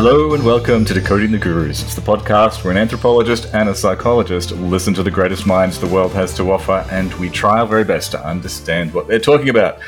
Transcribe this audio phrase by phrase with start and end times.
[0.00, 1.82] Hello and welcome to Decoding the Gurus.
[1.82, 5.88] It's the podcast where an anthropologist and a psychologist listen to the greatest minds the
[5.88, 9.48] world has to offer and we try our very best to understand what they're talking
[9.48, 9.80] about.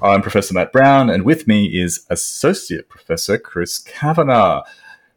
[0.00, 4.62] I'm Professor Matt Browne and with me is Associate Professor Chris Kavanagh.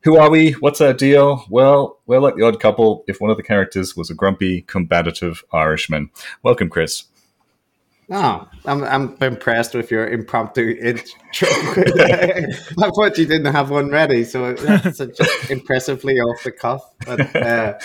[0.05, 0.53] Who are we?
[0.53, 1.45] What's our deal?
[1.47, 5.43] Well, we're like the odd couple if one of the characters was a grumpy, combative
[5.53, 6.09] Irishman.
[6.41, 7.03] Welcome, Chris.
[8.11, 11.47] No, I'm I'm impressed with your impromptu intro.
[11.47, 16.83] I thought you didn't have one ready, so that's just impressively off the cuff.
[17.05, 17.79] But uh,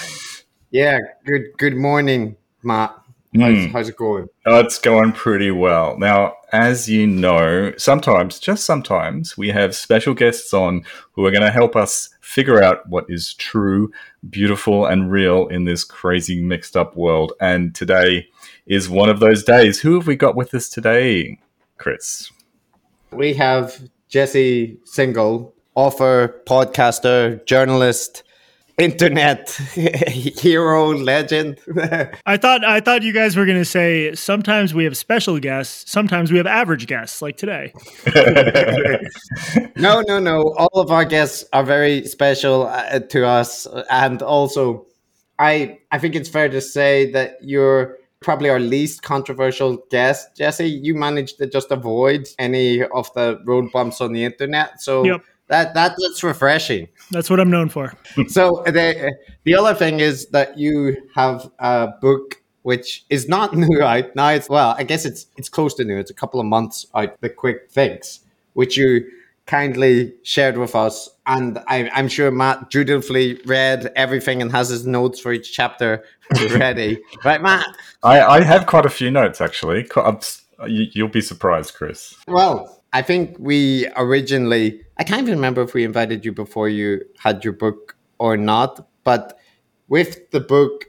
[0.73, 2.99] yeah, good good morning, Matt.
[3.37, 3.71] How's, mm.
[3.71, 4.27] how's it going?
[4.47, 5.97] Oh, it's going pretty well.
[5.97, 11.43] Now, as you know, sometimes, just sometimes, we have special guests on who are going
[11.43, 13.93] to help us figure out what is true,
[14.29, 17.33] beautiful, and real in this crazy mixed up world.
[17.41, 18.29] And today,
[18.67, 19.81] is one of those days.
[19.81, 21.39] Who have we got with us today,
[21.79, 22.31] Chris?
[23.13, 28.23] We have Jesse Singal, author, podcaster, journalist,
[28.79, 31.59] internet hero legend.
[32.27, 35.91] I thought I thought you guys were going to say sometimes we have special guests,
[35.91, 37.73] sometimes we have average guests like today.
[39.77, 40.55] no, no, no.
[40.59, 44.87] All of our guests are very special uh, to us and also
[45.39, 50.69] I I think it's fair to say that you're probably our least controversial guest, Jesse.
[50.69, 55.23] You managed to just avoid any of the road bumps on the internet, so yep.
[55.49, 56.89] that, that that's refreshing.
[57.11, 57.93] That's what I'm known for.
[58.29, 63.81] so the the other thing is that you have a book which is not new
[63.81, 64.31] out now.
[64.31, 65.99] It's well, I guess it's it's close to new.
[65.99, 67.21] It's a couple of months out.
[67.21, 68.21] The quick fix,
[68.55, 69.09] which you
[69.47, 71.09] kindly shared with us.
[71.27, 76.05] And I, am sure Matt dutifully read everything and has his notes for each chapter
[76.51, 77.01] ready.
[77.25, 77.67] right, Matt?
[78.03, 79.89] I, I have quite a few notes, actually.
[80.67, 82.15] You'll be surprised, Chris.
[82.27, 87.03] Well, I think we originally, I can't even remember if we invited you before you
[87.19, 88.89] had your book or not.
[89.05, 89.39] But
[89.89, 90.87] with the book,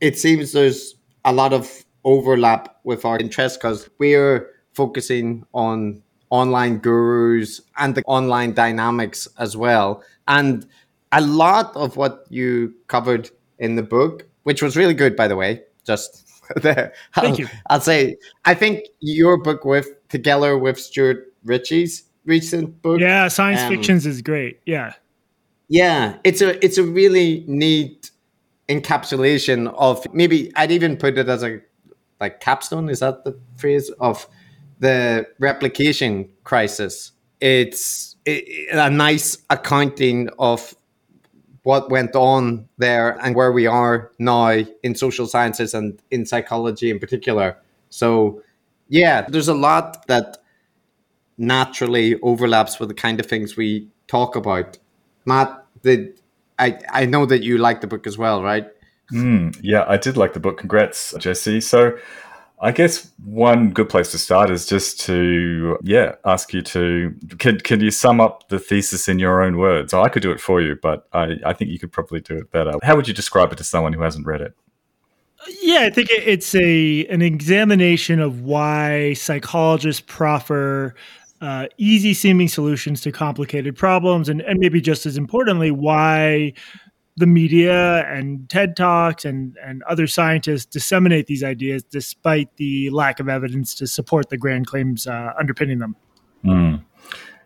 [0.00, 6.78] it seems there's a lot of overlap with our interests because we're focusing on online
[6.78, 10.02] gurus and the online dynamics as well.
[10.26, 10.66] And
[11.12, 15.36] a lot of what you covered in the book, which was really good, by the
[15.36, 16.92] way, just there.
[17.14, 17.48] Thank you.
[17.68, 23.00] I'll say, I think your book with together with Stuart Ritchie's recent book.
[23.00, 24.60] Yeah, science um, fictions is great.
[24.66, 24.94] Yeah.
[25.68, 28.10] Yeah, it's a it's a really neat
[28.68, 31.60] encapsulation of maybe I'd even put it as a
[32.20, 32.88] like capstone.
[32.88, 34.26] Is that the phrase of
[34.84, 37.12] the replication crisis.
[37.40, 40.74] It's a nice accounting of
[41.62, 46.90] what went on there and where we are now in social sciences and in psychology
[46.90, 47.56] in particular.
[47.88, 48.42] So,
[48.88, 50.36] yeah, there's a lot that
[51.38, 54.76] naturally overlaps with the kind of things we talk about.
[55.24, 56.20] Matt, did
[56.58, 58.66] I, I know that you like the book as well, right?
[59.10, 60.58] Mm, yeah, I did like the book.
[60.58, 61.62] Congrats, Jesse.
[61.62, 61.96] So,
[62.64, 67.60] I guess one good place to start is just to, yeah, ask you to, can,
[67.60, 69.92] can you sum up the thesis in your own words?
[69.92, 72.50] I could do it for you, but I, I think you could probably do it
[72.50, 72.72] better.
[72.82, 74.54] How would you describe it to someone who hasn't read it?
[75.60, 80.94] Yeah, I think it's a an examination of why psychologists proffer
[81.42, 86.54] uh, easy seeming solutions to complicated problems, and, and maybe just as importantly, why
[87.16, 93.20] the media and TED Talks and, and other scientists disseminate these ideas despite the lack
[93.20, 95.96] of evidence to support the grand claims uh, underpinning them.
[96.44, 96.84] Mm.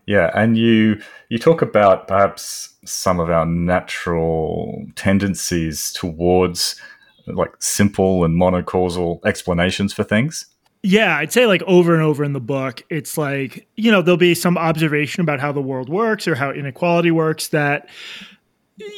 [0.05, 0.99] Yeah, and you
[1.29, 6.81] you talk about perhaps some of our natural tendencies towards
[7.27, 10.47] like simple and monocausal explanations for things.
[10.81, 14.17] Yeah, I'd say like over and over in the book, it's like, you know, there'll
[14.17, 17.89] be some observation about how the world works or how inequality works that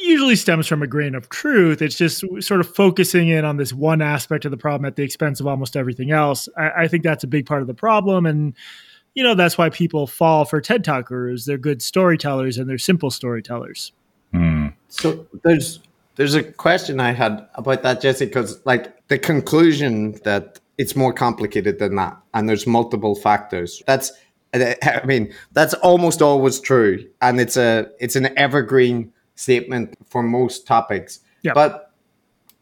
[0.00, 1.82] usually stems from a grain of truth.
[1.82, 5.02] It's just sort of focusing in on this one aspect of the problem at the
[5.02, 6.48] expense of almost everything else.
[6.56, 8.26] I, I think that's a big part of the problem.
[8.26, 8.54] And,
[9.14, 11.44] you know, that's why people fall for TED Talkers.
[11.44, 13.92] They're good storytellers and they're simple storytellers.
[14.32, 14.74] Mm.
[14.88, 15.80] So there's
[16.16, 21.12] there's a question I had about that, Jesse, because like the conclusion that it's more
[21.12, 23.82] complicated than that, and there's multiple factors.
[23.86, 24.12] That's
[24.54, 30.66] I mean, that's almost always true, and it's a it's an evergreen statement for most
[30.66, 31.20] topics.
[31.54, 31.92] But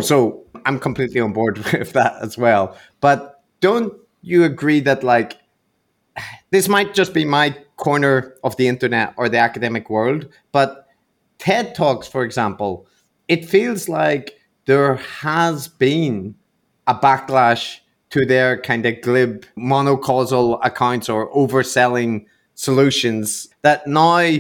[0.01, 2.77] so I'm completely on board with that as well.
[3.01, 3.93] But don't
[4.23, 5.39] you agree that like
[6.51, 10.87] this might just be my corner of the internet or the academic world, but
[11.39, 12.87] TED Talks, for example,
[13.29, 16.35] it feels like there has been
[16.87, 17.79] a backlash
[18.11, 24.37] to their kind of glib monocausal accounts or overselling solutions that now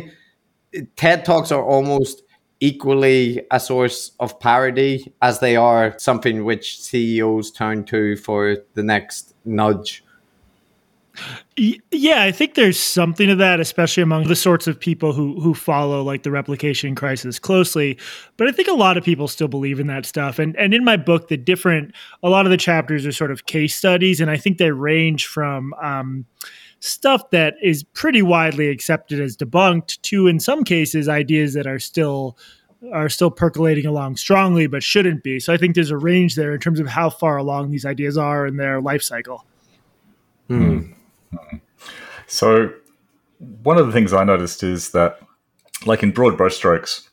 [0.96, 2.22] TED Talks are almost
[2.60, 8.82] equally a source of parody as they are something which CEOs turn to for the
[8.82, 10.04] next nudge.
[11.56, 15.52] Yeah, I think there's something to that, especially among the sorts of people who who
[15.54, 17.98] follow like the replication crisis closely.
[18.36, 20.38] But I think a lot of people still believe in that stuff.
[20.38, 23.46] And and in my book, the different a lot of the chapters are sort of
[23.46, 26.24] case studies, and I think they range from um,
[26.80, 31.78] stuff that is pretty widely accepted as debunked to, in some cases, ideas that are
[31.78, 32.36] still
[32.92, 35.38] are still percolating along strongly but shouldn't be.
[35.38, 38.16] So I think there's a range there in terms of how far along these ideas
[38.16, 39.44] are in their life cycle.
[40.48, 40.92] Hmm.
[42.26, 42.72] So,
[43.62, 45.20] one of the things I noticed is that,
[45.84, 47.08] like in broad brushstrokes,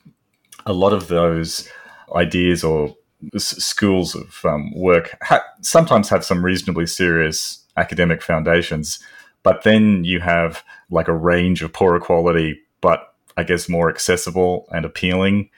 [0.66, 1.68] a lot of those
[2.14, 2.96] ideas or
[3.36, 8.98] schools of um, work ha- sometimes have some reasonably serious academic foundations,
[9.48, 14.68] but then you have like a range of poorer quality, but I guess more accessible
[14.72, 15.48] and appealing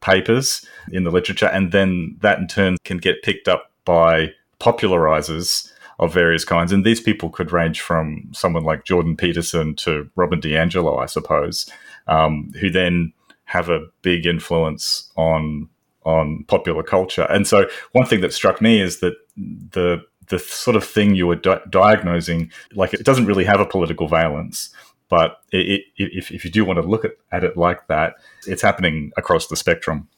[0.00, 5.68] papers in the literature, and then that in turn can get picked up by popularizers
[5.98, 6.70] of various kinds.
[6.70, 11.68] And these people could range from someone like Jordan Peterson to Robin DiAngelo, I suppose,
[12.06, 13.12] um, who then
[13.46, 15.68] have a big influence on
[16.04, 17.26] on popular culture.
[17.28, 21.26] And so, one thing that struck me is that the the sort of thing you
[21.26, 24.70] were di- diagnosing, like it doesn't really have a political valence.
[25.08, 28.14] But it, it, if, if you do want to look at, at it like that,
[28.46, 30.08] it's happening across the spectrum.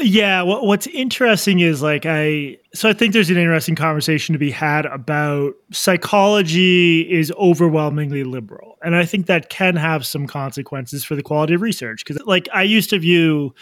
[0.00, 4.38] Yeah, what, what's interesting is like I so I think there's an interesting conversation to
[4.38, 8.78] be had about psychology is overwhelmingly liberal.
[8.82, 12.48] And I think that can have some consequences for the quality of research because like
[12.52, 13.54] I used to view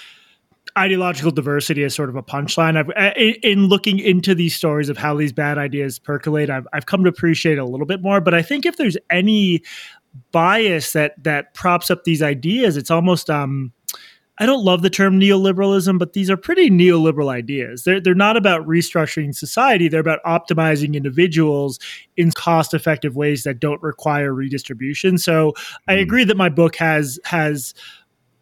[0.76, 2.76] ideological diversity as sort of a punchline.
[2.76, 7.02] I've in looking into these stories of how these bad ideas percolate, I've I've come
[7.04, 9.62] to appreciate a little bit more, but I think if there's any
[10.32, 13.72] bias that that props up these ideas, it's almost um
[14.38, 17.84] I don't love the term neoliberalism, but these are pretty neoliberal ideas.
[17.84, 21.78] They're, they're not about restructuring society, they're about optimizing individuals
[22.16, 25.16] in cost effective ways that don't require redistribution.
[25.16, 25.54] So
[25.88, 26.02] I hmm.
[26.02, 27.72] agree that my book has has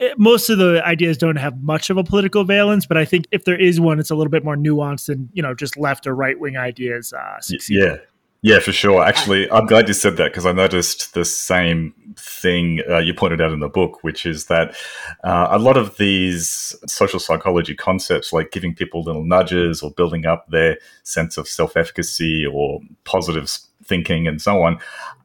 [0.05, 3.27] eh, most of the ideas don't have much of a political valence, but I think
[3.31, 6.07] if there is one, it's a little bit more nuanced than you know just left
[6.07, 7.13] or right wing ideas.
[7.13, 7.97] Uh, yeah,
[8.45, 9.03] yeah, for sure.
[9.03, 13.41] Actually, I'm glad you said that because I noticed the same thing uh, you pointed
[13.41, 14.77] out in the book, which is that
[15.25, 20.27] uh, a lot of these social psychology concepts, like giving people little nudges or building
[20.27, 23.51] up their sense of self efficacy or positive
[23.83, 24.79] thinking and so on,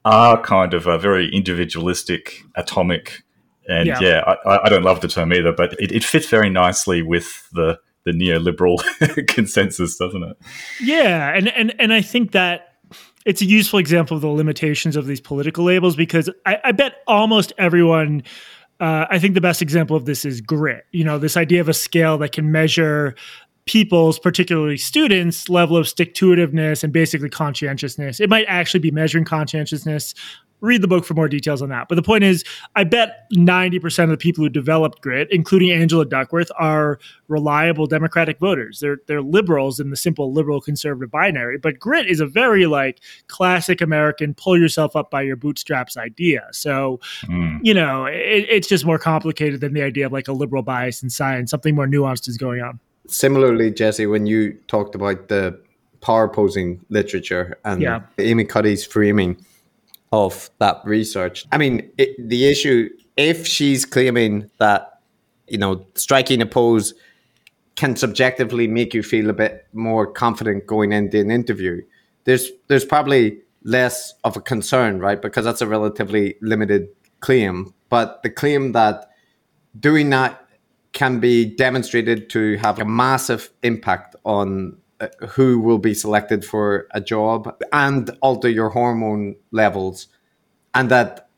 [0.06, 3.24] are kind of a very individualistic, atomic.
[3.70, 6.50] And yeah, yeah I, I, don't love the term either, but it, it fits very
[6.50, 8.78] nicely with the the neoliberal
[9.28, 10.38] consensus, doesn't it?
[10.82, 12.76] Yeah, and and and I think that
[13.26, 16.96] it's a useful example of the limitations of these political labels because I, I bet
[17.08, 18.24] almost everyone.
[18.80, 20.86] Uh, I think the best example of this is grit.
[20.92, 23.14] You know, this idea of a scale that can measure
[23.66, 28.20] people's, particularly students, level of stick to itiveness and basically conscientiousness.
[28.20, 30.16] It might actually be measuring conscientiousness
[30.62, 31.88] read the book for more details on that.
[31.88, 32.44] But the point is,
[32.76, 38.40] I bet 90% of the people who developed grit, including Angela Duckworth, are reliable Democratic
[38.40, 38.80] voters.
[38.80, 41.58] They're they're liberals in the simple liberal conservative binary.
[41.58, 46.48] But grit is a very like classic American pull yourself up by your bootstraps idea.
[46.52, 47.60] So, mm.
[47.62, 51.04] you know, it, it's just more complicated than the idea of like a liberal bias
[51.04, 51.52] in science.
[51.52, 52.80] Something more nuanced is going on.
[53.08, 55.60] Similarly, Jesse, when you talked about the
[56.02, 58.02] power posing literature and yeah.
[58.18, 59.38] Amy Cuddy's framing
[60.12, 61.46] of that research.
[61.52, 65.02] I mean, it, the issue if she's claiming that
[65.48, 66.94] you know striking a pose
[67.76, 71.82] can subjectively make you feel a bit more confident going into an interview,
[72.24, 75.22] there's there's probably less of a concern, right?
[75.22, 76.88] Because that's a relatively limited
[77.20, 77.74] claim.
[77.90, 79.10] But the claim that
[79.80, 80.46] doing that
[80.94, 86.86] can be demonstrated to have a massive impact on Uh, who will be selected for
[86.92, 90.08] a job and alter your hormone levels
[90.76, 91.30] and that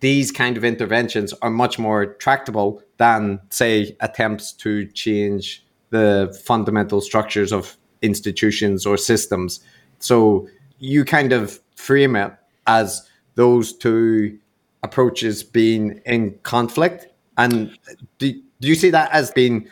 [0.00, 7.02] these kind of interventions are much more tractable than say attempts to change the fundamental
[7.02, 9.60] structures of institutions or systems.
[9.98, 10.48] So
[10.78, 12.32] you kind of frame it
[12.66, 14.38] as those two
[14.82, 17.76] approaches being in conflict and
[18.16, 19.68] do, do you see that as being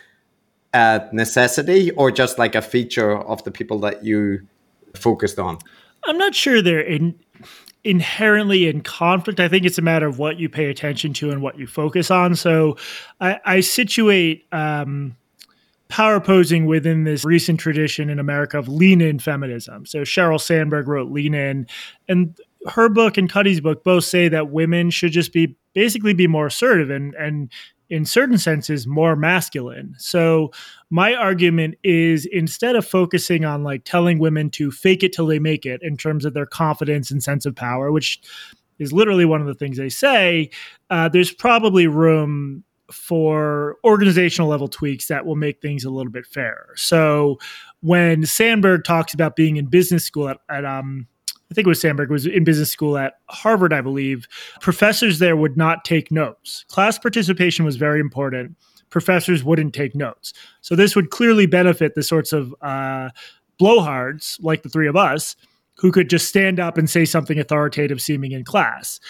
[0.74, 4.46] a necessity or just like a feature of the people that you
[4.94, 5.58] focused on?
[6.04, 7.18] I'm not sure they're in,
[7.84, 9.40] inherently in conflict.
[9.40, 12.10] I think it's a matter of what you pay attention to and what you focus
[12.10, 12.34] on.
[12.34, 12.76] So
[13.20, 15.16] I, I situate um,
[15.88, 19.86] power posing within this recent tradition in America of lean in feminism.
[19.86, 21.66] So Sheryl Sandberg wrote Lean In,
[22.08, 26.26] and her book and Cuddy's book both say that women should just be basically be
[26.26, 27.50] more assertive and and
[27.90, 29.94] in certain senses more masculine.
[29.98, 30.50] So
[30.90, 35.38] my argument is instead of focusing on like telling women to fake it till they
[35.38, 38.20] make it in terms of their confidence and sense of power, which
[38.78, 40.50] is literally one of the things they say,
[40.90, 46.26] uh, there's probably room for organizational level tweaks that will make things a little bit
[46.26, 46.72] fairer.
[46.76, 47.38] So
[47.80, 51.06] when Sandberg talks about being in business school at, at um,
[51.50, 54.26] I think it was Sandberg was in business school at Harvard, I believe.
[54.60, 56.64] Professors there would not take notes.
[56.68, 58.56] Class participation was very important.
[58.90, 60.32] Professors wouldn't take notes.
[60.60, 63.10] So this would clearly benefit the sorts of uh,
[63.60, 65.36] blowhards like the three of us
[65.74, 69.00] who could just stand up and say something authoritative seeming in class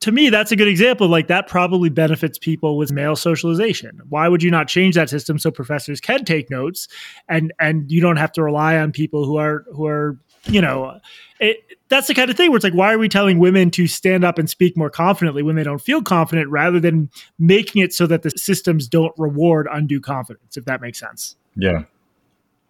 [0.00, 1.08] to me, that's a good example.
[1.08, 4.00] Like that probably benefits people with male socialization.
[4.08, 6.88] Why would you not change that system so professors can take notes
[7.28, 10.98] and and you don't have to rely on people who are who are you know
[11.38, 11.58] it,
[11.90, 14.24] that's the kind of thing where it's like why are we telling women to stand
[14.24, 18.06] up and speak more confidently when they don't feel confident rather than making it so
[18.06, 21.82] that the systems don't reward undue confidence if that makes sense yeah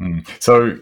[0.00, 0.26] mm.
[0.42, 0.76] so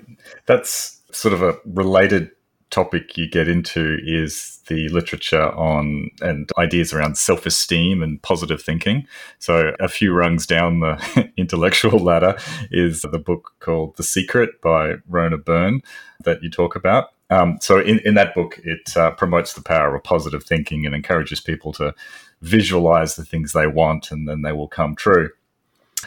[0.47, 2.31] that's sort of a related
[2.71, 8.63] topic you get into is the literature on and ideas around self esteem and positive
[8.63, 9.07] thinking.
[9.39, 12.37] So, a few rungs down the intellectual ladder
[12.71, 15.81] is the book called The Secret by Rhonda Byrne
[16.25, 17.11] that you talk about.
[17.31, 20.95] Um, so, in, in that book, it uh, promotes the power of positive thinking and
[20.95, 21.95] encourages people to
[22.41, 25.31] visualize the things they want and then they will come true.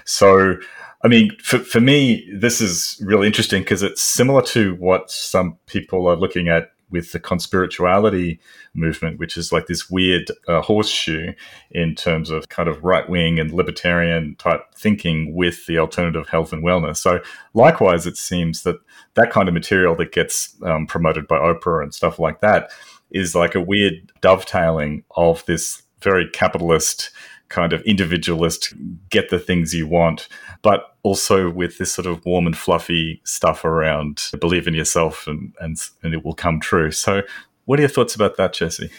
[0.05, 0.55] So,
[1.03, 5.57] I mean, for, for me, this is really interesting because it's similar to what some
[5.65, 8.39] people are looking at with the conspirituality
[8.73, 11.33] movement, which is like this weird uh, horseshoe
[11.71, 16.53] in terms of kind of right wing and libertarian type thinking with the alternative health
[16.53, 16.97] and wellness.
[16.97, 17.21] So,
[17.53, 18.77] likewise, it seems that
[19.15, 22.71] that kind of material that gets um, promoted by Oprah and stuff like that
[23.11, 27.11] is like a weird dovetailing of this very capitalist
[27.51, 28.73] kind of individualist,
[29.09, 30.27] get the things you want,
[30.61, 35.53] but also with this sort of warm and fluffy stuff around believe in yourself and,
[35.59, 36.91] and, and it will come true.
[36.91, 37.21] So,
[37.65, 38.89] what are your thoughts about that, Jesse?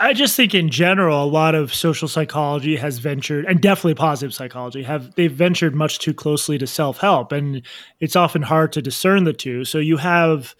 [0.00, 4.34] I just think in general, a lot of social psychology has ventured, and definitely positive
[4.34, 7.62] psychology have they've ventured much too closely to self help, and
[8.00, 9.64] it's often hard to discern the two.
[9.64, 10.56] So you have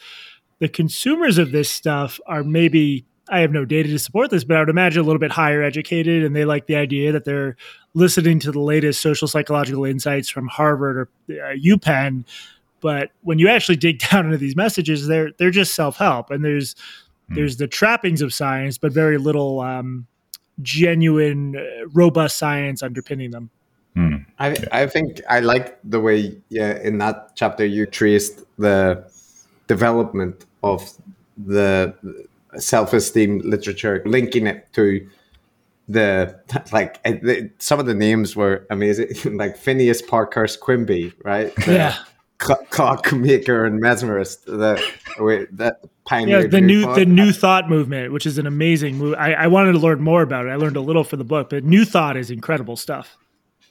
[0.60, 4.56] the consumers of this stuff are maybe I have no data to support this, but
[4.56, 7.56] I would imagine a little bit higher educated, and they like the idea that they're
[7.94, 12.24] listening to the latest social psychological insights from Harvard or uh, UPenn.
[12.80, 16.44] But when you actually dig down into these messages, they're they're just self help, and
[16.44, 16.74] there's
[17.30, 17.34] mm.
[17.34, 20.06] there's the trappings of science, but very little um,
[20.62, 23.50] genuine, uh, robust science underpinning them.
[23.96, 24.26] Mm.
[24.38, 29.04] I I think I like the way yeah in that chapter you traced the
[29.66, 30.90] development of
[31.36, 31.94] the
[32.58, 35.08] self-esteem literature, linking it to
[35.88, 36.38] the
[36.72, 41.54] like eh, the, some of the names were amazing, like Phineas Parkhurst Quimby, right?
[41.56, 41.96] The yeah.
[42.38, 44.44] clockmaker and mesmerist.
[44.44, 44.82] The
[45.52, 46.42] that pioneer.
[46.42, 46.96] Yeah, the new thought.
[46.96, 49.14] the new thought movement, which is an amazing move.
[49.18, 50.50] I, I wanted to learn more about it.
[50.50, 53.16] I learned a little for the book, but new thought is incredible stuff.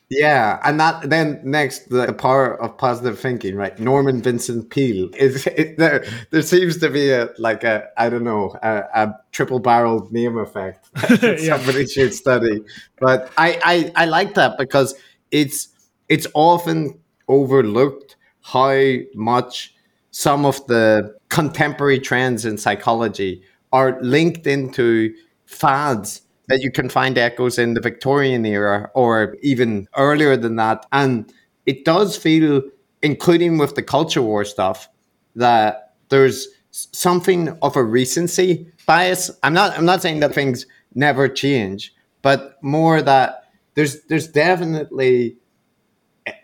[0.09, 3.77] Yeah, and that then next the power of positive thinking, right?
[3.77, 6.05] Norman Vincent Peale is it, there.
[6.31, 10.37] There seems to be a like a I don't know a, a triple barreled name
[10.37, 11.57] effect that yeah.
[11.57, 12.63] somebody should study,
[12.99, 14.95] but I, I I like that because
[15.31, 15.67] it's
[16.07, 16.97] it's often
[17.27, 18.79] overlooked how
[19.13, 19.75] much
[20.11, 25.13] some of the contemporary trends in psychology are linked into
[25.45, 30.85] fads that you can find echoes in the Victorian era or even earlier than that.
[30.91, 31.31] And
[31.65, 32.61] it does feel,
[33.01, 34.89] including with the culture war stuff,
[35.35, 39.29] that there's something of a recency bias.
[39.43, 43.43] I'm not I'm not saying that things never change, but more that
[43.75, 45.37] there's there's definitely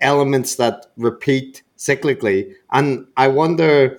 [0.01, 2.53] elements that repeat cyclically.
[2.71, 3.97] And I wonder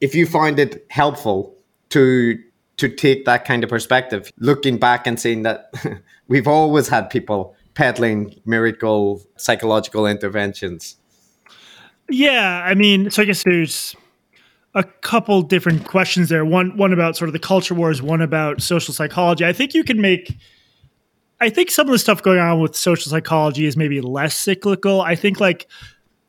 [0.00, 1.56] if you find it helpful
[1.90, 2.38] to
[2.76, 5.72] to take that kind of perspective, looking back and seeing that
[6.28, 10.96] we've always had people peddling miracle psychological interventions.
[12.10, 13.96] Yeah, I mean, so I guess there's
[14.74, 16.44] a couple different questions there.
[16.44, 19.44] One one about sort of the culture wars, one about social psychology.
[19.44, 20.36] I think you can make
[21.40, 25.00] I think some of the stuff going on with social psychology is maybe less cyclical.
[25.00, 25.68] I think like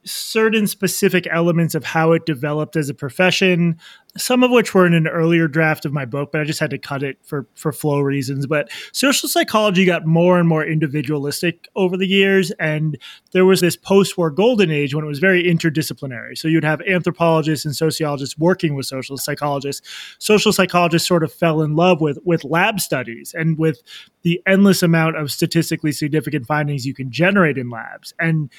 [0.06, 3.78] certain specific elements of how it developed as a profession,
[4.18, 6.70] some of which were in an earlier draft of my book, but I just had
[6.70, 8.48] to cut it for for flow reasons.
[8.48, 12.98] But social psychology got more and more individualistic over the years, and
[13.32, 16.38] there was this post-war golden age when it was very interdisciplinary.
[16.38, 19.88] So you'd have anthropologists and sociologists working with social psychologists.
[20.20, 23.82] Social psychologists sort of fell in love with with lab studies and with
[24.22, 28.14] the endless amount of statistically significant findings you can generate in labs.
[28.20, 28.50] And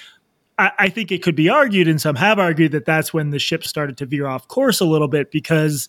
[0.59, 3.39] I, I think it could be argued, and some have argued, that that's when the
[3.39, 5.89] ship started to veer off course a little bit because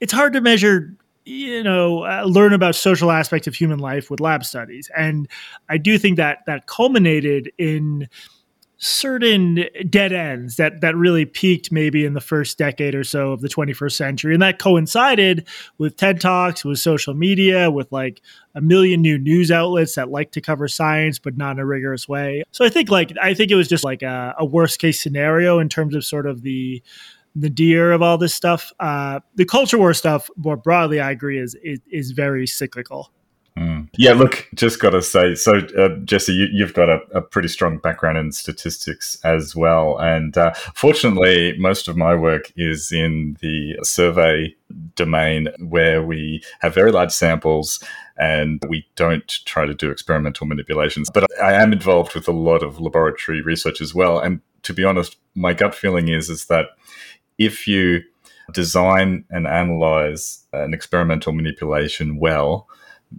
[0.00, 0.94] it's hard to measure
[1.26, 4.90] you know uh, learn about social aspects of human life with lab studies.
[4.96, 5.28] And
[5.68, 8.08] i do think that that culminated in
[8.82, 13.42] certain dead ends that that really peaked maybe in the first decade or so of
[13.42, 14.32] the 21st century.
[14.32, 18.22] And that coincided with TED Talks with social media with like
[18.54, 22.08] a million new news outlets that like to cover science but not in a rigorous
[22.08, 25.00] way so i think like i think it was just like a, a worst case
[25.00, 26.82] scenario in terms of sort of the
[27.36, 31.38] the deer of all this stuff uh the culture war stuff more broadly i agree
[31.38, 33.12] is is, is very cyclical
[33.58, 33.88] Mm.
[33.98, 37.48] Yeah, look, just got to say, so uh, Jesse, you, have got a, a, pretty
[37.48, 39.98] strong background in statistics as well.
[39.98, 44.54] And uh, fortunately, most of my work is in the survey
[44.94, 47.82] domain where we have very large samples
[48.20, 51.08] and we don't try to do experimental manipulations.
[51.12, 54.18] But I am involved with a lot of laboratory research as well.
[54.18, 56.66] And to be honest, my gut feeling is, is that
[57.38, 58.02] if you
[58.52, 62.68] design and analyze an experimental manipulation well,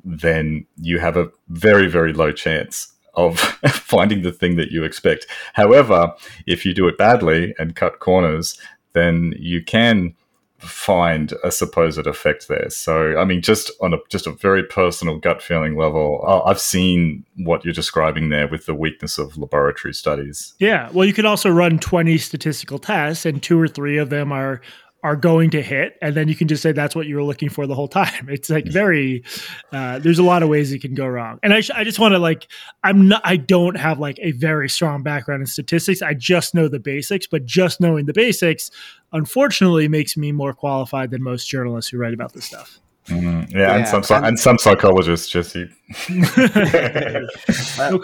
[0.06, 3.40] then you have a very, very low chance of
[3.70, 5.26] finding the thing that you expect.
[5.54, 6.14] However,
[6.46, 8.56] if you do it badly and cut corners,
[8.94, 10.16] then you can
[10.62, 12.70] find a supposed effect there.
[12.70, 17.26] So, I mean, just on a just a very personal gut feeling level, I've seen
[17.38, 20.54] what you're describing there with the weakness of laboratory studies.
[20.60, 24.32] Yeah, well, you can also run 20 statistical tests, and two or three of them
[24.32, 24.62] are
[25.04, 27.50] are going to hit and then you can just say that's what you were looking
[27.50, 28.30] for the whole time.
[28.32, 29.24] It's like very
[29.72, 31.40] uh, there's a lot of ways it can go wrong.
[31.44, 32.48] And i, sh- I just want to like
[32.84, 36.02] i'm not i don't have like a very strong background in statistics.
[36.02, 38.72] I just know the basics but just knowing the basics
[39.14, 42.80] unfortunately makes me more qualified than most journalists who write about this stuff.
[43.08, 45.68] Mm, yeah, yeah, and some and some psychologists, Jesse.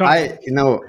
[0.02, 0.84] I, you know,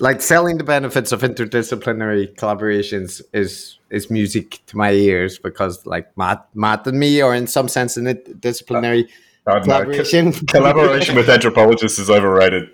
[0.00, 6.16] like selling the benefits of interdisciplinary collaborations is is music to my ears because like
[6.16, 9.08] Matt Matt and me are in some sense in it disciplinary
[9.46, 10.32] uh, collaboration.
[10.46, 12.68] collaboration with anthropologists is overrated.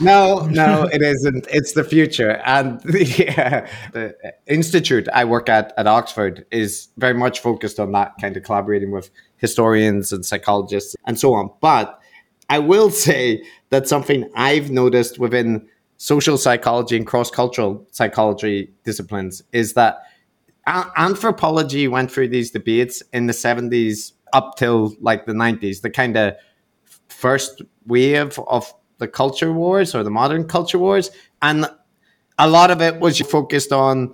[0.00, 1.46] No, no, it isn't.
[1.50, 2.42] It's the future.
[2.44, 7.92] And the, uh, the institute I work at at Oxford is very much focused on
[7.92, 11.50] that kind of collaborating with historians and psychologists and so on.
[11.60, 12.00] But
[12.50, 15.68] I will say that something I've noticed within
[16.04, 20.02] social psychology and cross cultural psychology disciplines is that
[20.98, 26.14] anthropology went through these debates in the 70s up till like the 90s, the kind
[26.18, 26.34] of
[27.08, 31.10] first wave of the culture wars or the modern culture wars.
[31.40, 31.70] And
[32.38, 34.12] a lot of it was focused on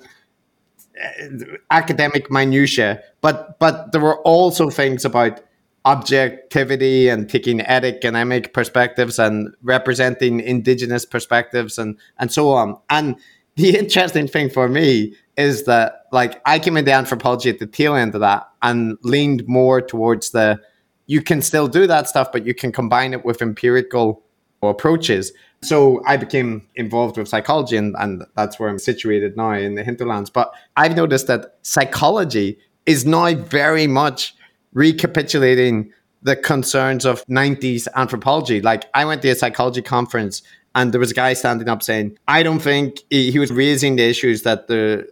[0.97, 5.41] uh, academic minutia, but but there were also things about
[5.85, 12.77] objectivity and taking academic perspectives and representing indigenous perspectives and and so on.
[12.91, 13.17] And
[13.57, 17.95] the interesting thing for me is that like I came into anthropology at the tail
[17.95, 20.61] end of that and leaned more towards the
[21.07, 24.23] you can still do that stuff, but you can combine it with empirical
[24.63, 25.33] approaches.
[25.63, 29.83] So I became involved with psychology and, and that's where I'm situated now in the
[29.83, 30.31] hinterlands.
[30.31, 34.35] But I've noticed that psychology is now very much
[34.73, 38.61] recapitulating the concerns of 90s anthropology.
[38.61, 40.43] Like I went to a psychology conference
[40.75, 43.97] and there was a guy standing up saying, I don't think he, he was raising
[43.97, 45.07] the issues that the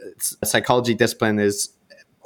[0.44, 1.70] psychology discipline is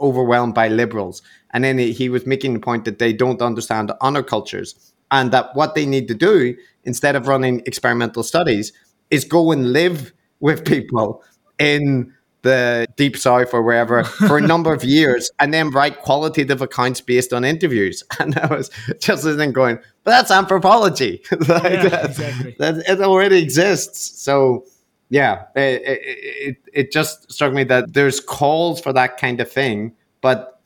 [0.00, 1.22] overwhelmed by liberals.
[1.54, 5.54] And then he, was making the point that they don't understand honor cultures and that
[5.54, 8.72] what they need to do instead of running experimental studies
[9.10, 11.22] is go and live with people
[11.58, 16.60] in the deep south or wherever for a number of years and then write qualitative
[16.60, 18.02] accounts based on interviews.
[18.20, 21.22] And I was just listening going, but that's anthropology.
[21.32, 22.56] like yeah, that, exactly.
[22.58, 24.22] that, it already exists.
[24.22, 24.64] So
[25.08, 29.94] yeah, it, it, it just struck me that there's calls for that kind of thing,
[30.20, 30.60] but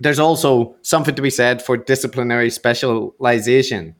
[0.00, 3.94] there's also something to be said for disciplinary specialization.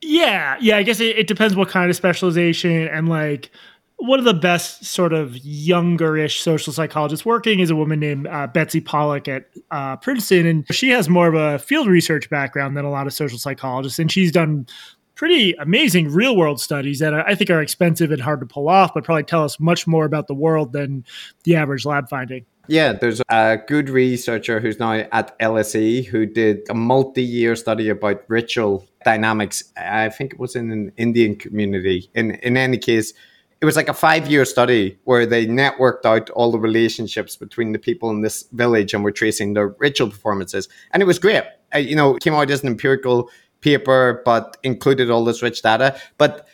[0.00, 0.76] Yeah, yeah.
[0.78, 3.50] I guess it, it depends what kind of specialization and like
[3.98, 8.46] one of the best sort of younger-ish social psychologists working is a woman named uh,
[8.48, 12.84] Betsy Paluck at uh, Princeton, and she has more of a field research background than
[12.84, 14.66] a lot of social psychologists, and she's done
[15.14, 18.92] pretty amazing real world studies that I think are expensive and hard to pull off,
[18.94, 21.04] but probably tell us much more about the world than
[21.44, 22.44] the average lab finding.
[22.68, 27.88] Yeah, there's a good researcher who's now at LSE who did a multi year study
[27.88, 29.64] about ritual dynamics.
[29.76, 32.10] I think it was in an Indian community.
[32.14, 33.14] In, in any case,
[33.62, 37.70] it was like a five year study where they networked out all the relationships between
[37.70, 40.68] the people in this village and were tracing their ritual performances.
[40.90, 41.44] And it was great.
[41.72, 45.96] Uh, you know, came out as an empirical paper, but included all this rich data.
[46.18, 46.48] But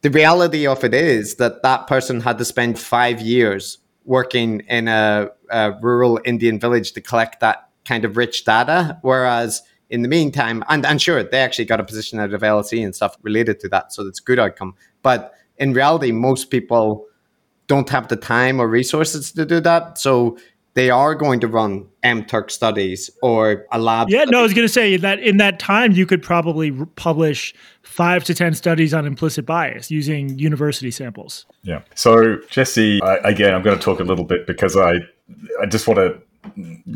[0.00, 4.88] the reality of it is that that person had to spend five years working in
[4.88, 8.98] a, a rural Indian village to collect that kind of rich data.
[9.02, 12.82] Whereas in the meantime, and, and sure, they actually got a position out of LSE
[12.82, 13.92] and stuff related to that.
[13.92, 14.74] So that's a good outcome.
[15.02, 17.06] But in reality, most people
[17.66, 19.98] don't have the time or resources to do that.
[19.98, 20.38] So
[20.74, 24.10] they are going to run MTurk studies or a lab.
[24.10, 24.30] Yeah, study.
[24.32, 28.24] no, I was going to say that in that time, you could probably publish five
[28.24, 31.46] to 10 studies on implicit bias using university samples.
[31.62, 31.80] Yeah.
[31.94, 34.96] So, Jesse, I, again, I'm going to talk a little bit because I,
[35.62, 36.20] I just want to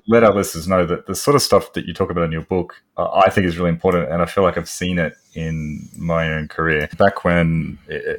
[0.06, 2.42] let our listeners know that the sort of stuff that you talk about in your
[2.42, 5.88] book, uh, I think is really important, and I feel like I've seen it in
[5.96, 6.88] my own career.
[6.98, 7.78] Back when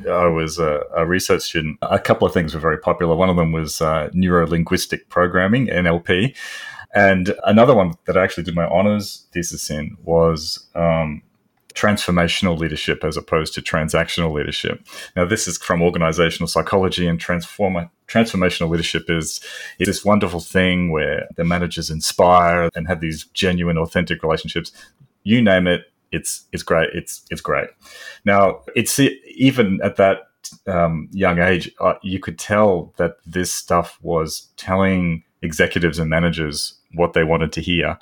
[0.09, 3.15] I was a, a research student, a couple of things were very popular.
[3.15, 6.35] One of them was uh, neuro linguistic programming (NLP),
[6.93, 11.21] and another one that I actually did my honors thesis in was um,
[11.73, 14.85] transformational leadership as opposed to transactional leadership.
[15.15, 19.41] Now, this is from organizational psychology, and transform- transformational leadership is,
[19.79, 24.71] is this wonderful thing where the managers inspire and have these genuine, authentic relationships.
[25.23, 26.89] You name it, it's it's great.
[26.93, 27.69] It's it's great.
[28.25, 30.27] Now, it's even at that
[30.67, 36.75] um, young age, uh, you could tell that this stuff was telling executives and managers
[36.93, 37.97] what they wanted to hear,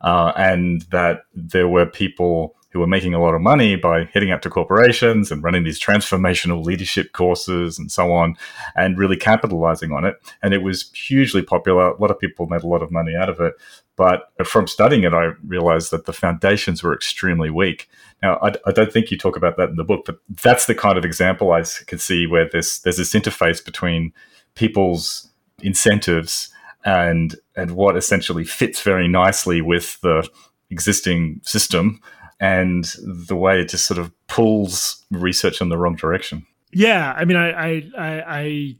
[0.00, 4.30] uh, and that there were people who were making a lot of money by heading
[4.30, 8.36] out to corporations and running these transformational leadership courses and so on,
[8.74, 10.16] and really capitalizing on it.
[10.42, 11.90] And it was hugely popular.
[11.90, 13.54] A lot of people made a lot of money out of it.
[13.96, 17.88] But from studying it, I realized that the foundations were extremely weak.
[18.22, 20.74] Now, I, I don't think you talk about that in the book, but that's the
[20.74, 24.14] kind of example I could see where this, there's this interface between
[24.54, 25.28] people's
[25.60, 26.48] incentives
[26.84, 30.28] and and what essentially fits very nicely with the
[30.70, 32.00] existing system
[32.42, 36.44] and the way it just sort of pulls research in the wrong direction.
[36.72, 38.76] Yeah, I mean, I, I, I, I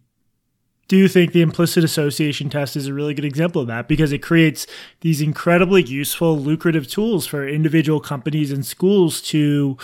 [0.88, 4.18] do think the implicit association test is a really good example of that because it
[4.18, 4.66] creates
[5.03, 9.79] these incredibly useful, lucrative tools for individual companies and schools to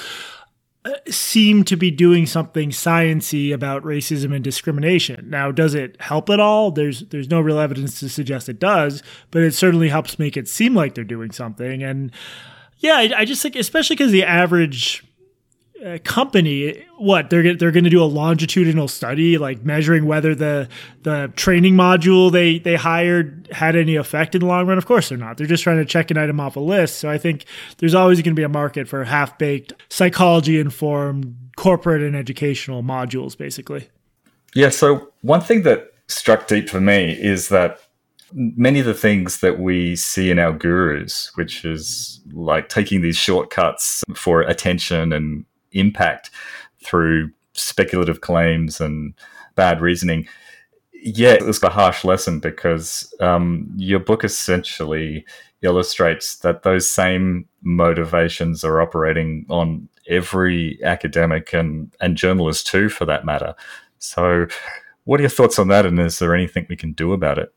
[0.85, 5.31] uh, seem to be doing something sciency about racism and discrimination.
[5.31, 6.73] Now, does it help at all?
[6.73, 10.49] There's there's no real evidence to suggest it does, but it certainly helps make it
[10.49, 11.85] seem like they're doing something.
[11.85, 12.11] And
[12.79, 15.05] yeah, I, I just think, especially because the average
[15.85, 20.69] uh, company, what they're they're going to do a longitudinal study, like measuring whether the
[21.03, 24.79] the training module they they hired had any effect in the long run.
[24.79, 25.37] Of course, they're not.
[25.37, 26.99] They're just trying to check an item off a list.
[26.99, 27.45] So I think
[27.79, 32.83] there's always going to be a market for half baked psychology informed corporate and educational
[32.83, 33.89] modules, basically.
[34.55, 34.71] Yeah.
[34.71, 37.81] So one thing that struck deep for me is that
[38.33, 43.17] many of the things that we see in our gurus, which is like taking these
[43.17, 46.31] shortcuts for attention and impact
[46.83, 49.15] through speculative claims and
[49.55, 50.27] bad reasoning.
[50.93, 55.25] Yeah, it was a harsh lesson because um, your book essentially
[55.63, 63.05] illustrates that those same motivations are operating on every academic and, and journalist too, for
[63.05, 63.55] that matter.
[63.99, 64.47] So,
[65.05, 65.87] what are your thoughts on that?
[65.87, 67.53] And is there anything we can do about it?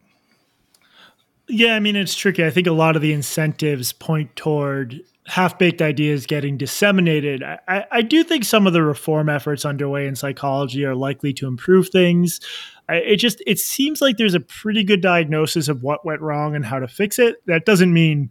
[1.53, 2.45] Yeah, I mean, it's tricky.
[2.45, 7.43] I think a lot of the incentives point toward half baked ideas getting disseminated.
[7.43, 11.47] I, I, do think some of the reform efforts underway in psychology are likely to
[11.47, 12.39] improve things.
[12.87, 16.65] It just it seems like there's a pretty good diagnosis of what went wrong and
[16.65, 17.45] how to fix it.
[17.47, 18.29] That doesn't mean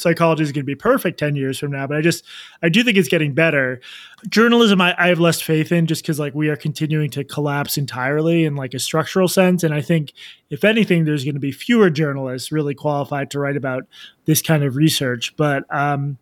[0.00, 2.24] psychology is going to be perfect 10 years from now but i just
[2.62, 3.80] i do think it's getting better.
[4.28, 7.78] Journalism i, I have less faith in just because like we are continuing to collapse
[7.78, 10.12] entirely in like a structural sense and i think
[10.50, 13.84] if anything there's going to be fewer journalists really qualified to write about
[14.24, 16.18] this kind of research but um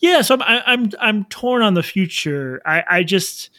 [0.00, 2.60] yeah so i'm i'm i'm torn on the future.
[2.66, 3.50] I i just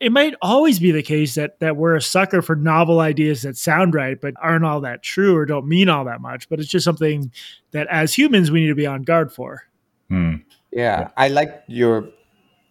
[0.00, 3.56] it might always be the case that that we're a sucker for novel ideas that
[3.56, 6.68] sound right but aren't all that true or don't mean all that much but it's
[6.68, 7.32] just something
[7.72, 9.62] that as humans we need to be on guard for
[10.08, 10.36] hmm.
[10.70, 12.08] yeah i like your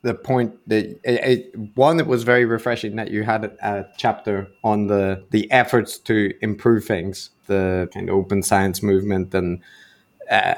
[0.04, 3.86] the point that it, it, one that was very refreshing that you had a, a
[3.98, 9.62] chapter on the the efforts to improve things the kind of open science movement and
[10.32, 10.56] uh,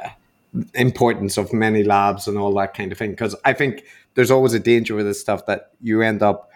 [0.73, 3.83] importance of many labs and all that kind of thing because i think
[4.15, 6.49] there's always a danger with this stuff that you end up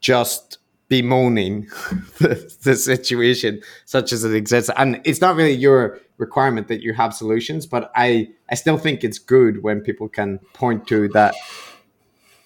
[0.00, 1.62] just bemoaning
[2.18, 4.70] the, the situation such as it exists.
[4.76, 9.02] And it's not really your requirement that you have solutions but i i still think
[9.02, 11.34] it's good when people can point to that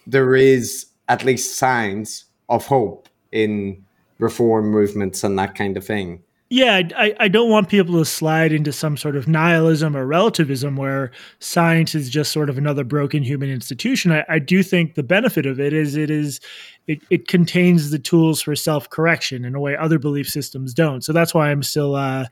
[0.07, 3.85] there is at least signs of hope in
[4.19, 8.53] reform movements and that kind of thing yeah, I, I don't want people to slide
[8.53, 13.25] into some sort of nihilism or relativism where science is just sort of another broken
[13.25, 14.13] human institution.
[14.13, 16.41] I, I do think the benefit of it is it is
[16.87, 21.03] it, it contains the tools for self correction in a way other belief systems don't.
[21.03, 22.27] So that's why I'm still uh,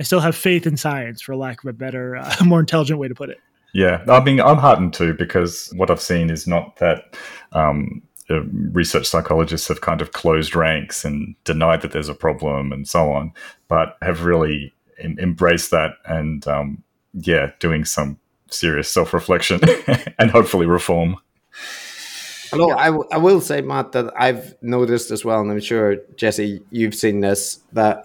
[0.00, 3.06] I still have faith in science, for lack of a better, uh, more intelligent way
[3.06, 3.38] to put it.
[3.74, 7.16] Yeah, I mean, I'm heartened too because what I've seen is not that
[7.52, 12.72] um, uh, research psychologists have kind of closed ranks and denied that there's a problem
[12.72, 13.32] and so on,
[13.68, 16.82] but have really em- embraced that and, um,
[17.14, 19.60] yeah, doing some serious self reflection
[20.18, 21.16] and hopefully reform.
[22.50, 25.96] Hello, I, w- I will say, Matt, that I've noticed as well, and I'm sure
[26.16, 28.04] Jesse, you've seen this that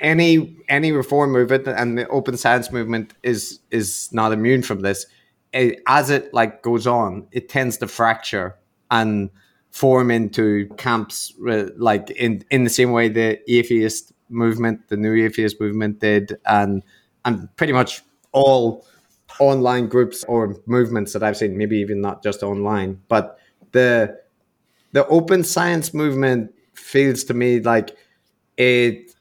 [0.00, 5.06] any any reform movement and the open science movement is is not immune from this.
[5.52, 8.56] It, as it like goes on, it tends to fracture
[8.90, 9.30] and
[9.70, 15.14] form into camps uh, like in in the same way the atheist movement, the new
[15.24, 16.82] atheist movement did, and
[17.24, 18.86] and pretty much all
[19.38, 23.38] online groups or movements that I've seen, maybe even not just online, but
[23.72, 24.18] the
[24.92, 27.96] the open science movement feels to me like
[28.56, 29.14] it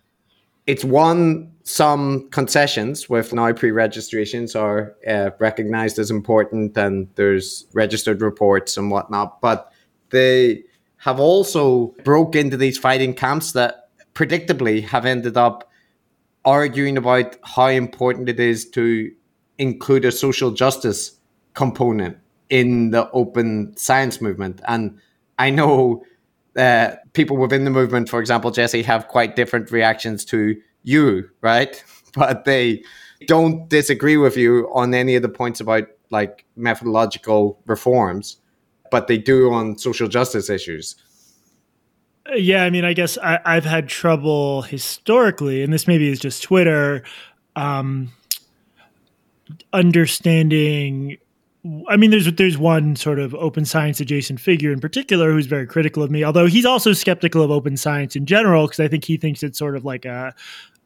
[0.67, 8.21] it's won some concessions with now pre-registrations are uh, recognized as important and there's registered
[8.21, 9.73] reports and whatnot but
[10.11, 10.63] they
[10.97, 15.69] have also broke into these fighting camps that predictably have ended up
[16.45, 19.11] arguing about how important it is to
[19.57, 21.19] include a social justice
[21.55, 22.15] component
[22.49, 24.61] in the open science movement.
[24.67, 24.99] And
[25.39, 26.03] i know
[26.55, 31.83] uh, people within the movement for example jesse have quite different reactions to you, right?
[32.15, 32.81] But they
[33.27, 38.37] don't disagree with you on any of the points about like methodological reforms,
[38.89, 40.95] but they do on social justice issues.
[42.33, 46.41] Yeah, I mean, I guess I, have had trouble historically, and this maybe is just
[46.41, 47.03] Twitter,
[47.55, 48.11] um,
[49.73, 51.17] understanding.
[51.87, 55.67] I mean, there's there's one sort of open science adjacent figure in particular who's very
[55.67, 59.03] critical of me, although he's also skeptical of open science in general because I think
[59.03, 60.33] he thinks it's sort of like a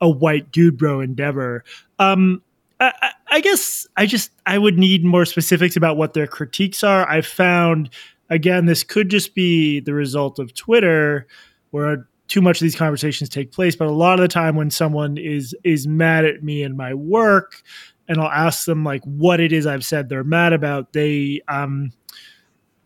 [0.02, 1.64] a white dude bro endeavor.
[1.98, 2.42] Um,
[2.80, 7.08] I, I, guess I just I would need more specifics about what their critiques are.
[7.10, 7.90] I found
[8.30, 11.28] again this could just be the result of Twitter,
[11.72, 13.76] where too much of these conversations take place.
[13.76, 16.94] But a lot of the time, when someone is is mad at me and my
[16.94, 17.62] work,
[18.08, 21.92] and I'll ask them like what it is I've said they're mad about, they um,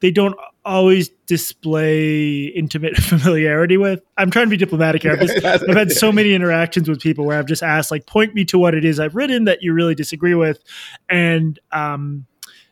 [0.03, 0.35] they don't
[0.65, 4.01] always display intimate familiarity with.
[4.17, 5.13] I'm trying to be diplomatic here.
[5.13, 8.43] I've, I've, had so many interactions with people where I've just asked, like, point me
[8.45, 10.61] to what it is I've written that you really disagree with,
[11.09, 12.25] and um,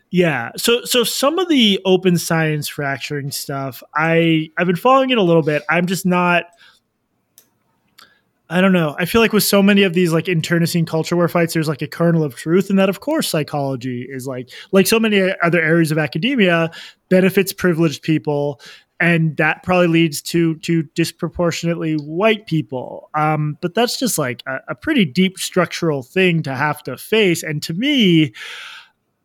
[0.10, 0.52] yeah.
[0.58, 5.24] So so some of the open science fracturing stuff, I I've been following it a
[5.24, 5.63] little bit.
[5.70, 6.44] I'm just not
[8.52, 8.98] I don't know.
[9.00, 11.82] I feel like with so many of these like internecine culture war fights, there's like
[11.82, 15.62] a kernel of truth, and that of course psychology is like like so many other
[15.62, 16.70] areas of academia
[17.08, 18.60] benefits privileged people,
[19.00, 23.10] and that probably leads to to disproportionately white people.
[23.16, 27.44] Um, but that's just like a, a pretty deep structural thing to have to face,
[27.44, 28.34] and to me,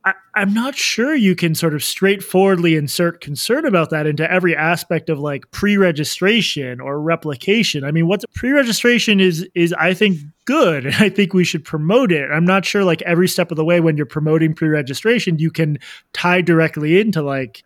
[0.06, 4.54] I, am not sure you can sort of straightforwardly insert concern about that into every
[4.54, 7.82] aspect of like pre-registration or replication.
[7.82, 12.12] I mean, what's pre-registration is is I think good, and I think we should promote
[12.12, 12.30] it.
[12.30, 15.78] I'm not sure like every step of the way when you're promoting pre-registration, you can
[16.12, 17.64] tie directly into like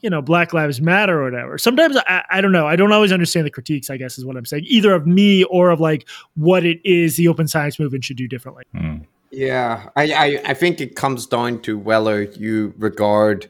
[0.00, 3.10] you know black lives matter or whatever sometimes I, I, don't know i don't always
[3.10, 6.06] understand the critiques i guess is what i'm saying either of me or of like
[6.34, 9.06] what it is the open science movement should do differently mm.
[9.36, 13.48] Yeah, I, I, I think it comes down to whether you regard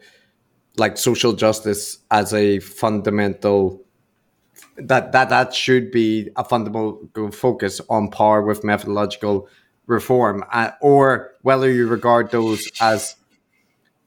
[0.79, 3.83] like social justice as a fundamental
[4.77, 9.47] that that that should be a fundamental focus on par with methodological
[9.87, 13.15] reform, uh, or whether you regard those as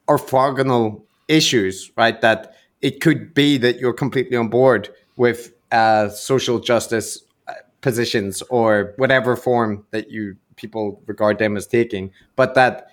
[0.08, 2.20] orthogonal issues, right?
[2.22, 8.42] That it could be that you're completely on board with uh, social justice uh, positions
[8.50, 12.88] or whatever form that you people regard them as taking, but that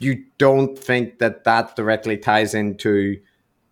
[0.00, 3.20] you don't think that that directly ties into,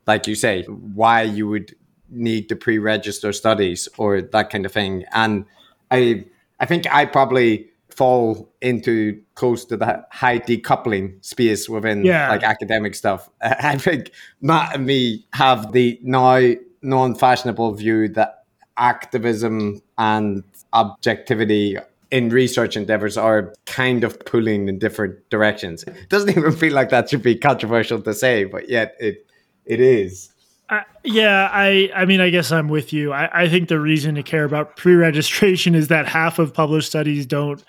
[0.07, 1.75] like you say, why you would
[2.11, 5.05] need to pre-register studies or that kind of thing.
[5.13, 5.47] And
[5.91, 6.25] I,
[6.61, 12.29] I think I probably fall into close to the high decoupling space within Yeah.
[12.31, 13.29] like academic stuff.
[13.43, 18.45] I think Matt and me have the now non-fashionable view that
[18.77, 21.77] activism and objectivity
[22.13, 25.83] in research endeavors are kind of pulling in different directions.
[25.85, 29.27] It doesn't even feel like that should be controversial to say, but yet it
[29.65, 30.29] it is.
[30.69, 33.13] I, yeah, I I mean, I guess I'm with you.
[33.13, 37.27] I, I think the reason to care about pre-registration is that half of published studies
[37.27, 37.65] don't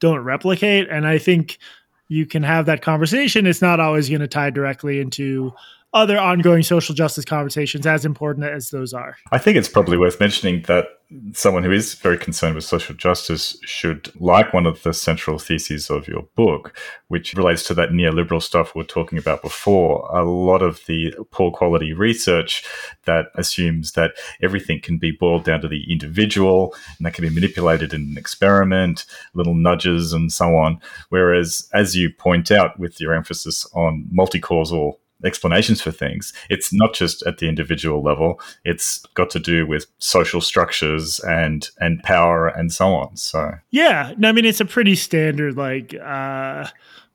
[0.00, 1.58] don't replicate, and I think
[2.06, 3.46] you can have that conversation.
[3.46, 5.52] It's not always going to tie directly into
[5.94, 9.16] other ongoing social justice conversations, as important as those are.
[9.32, 10.86] I think it's probably worth mentioning that
[11.32, 15.88] someone who is very concerned with social justice should like one of the central theses
[15.88, 20.06] of your book, which relates to that neoliberal stuff we are talking about before.
[20.14, 22.62] A lot of the poor quality research
[23.06, 27.34] that assumes that everything can be boiled down to the individual and that can be
[27.34, 30.78] manipulated in an experiment, little nudges and so on.
[31.08, 36.32] Whereas, as you point out with your emphasis on multi causal explanations for things.
[36.48, 38.40] It's not just at the individual level.
[38.64, 43.16] It's got to do with social structures and and power and so on.
[43.16, 46.68] So Yeah, I mean it's a pretty standard like uh,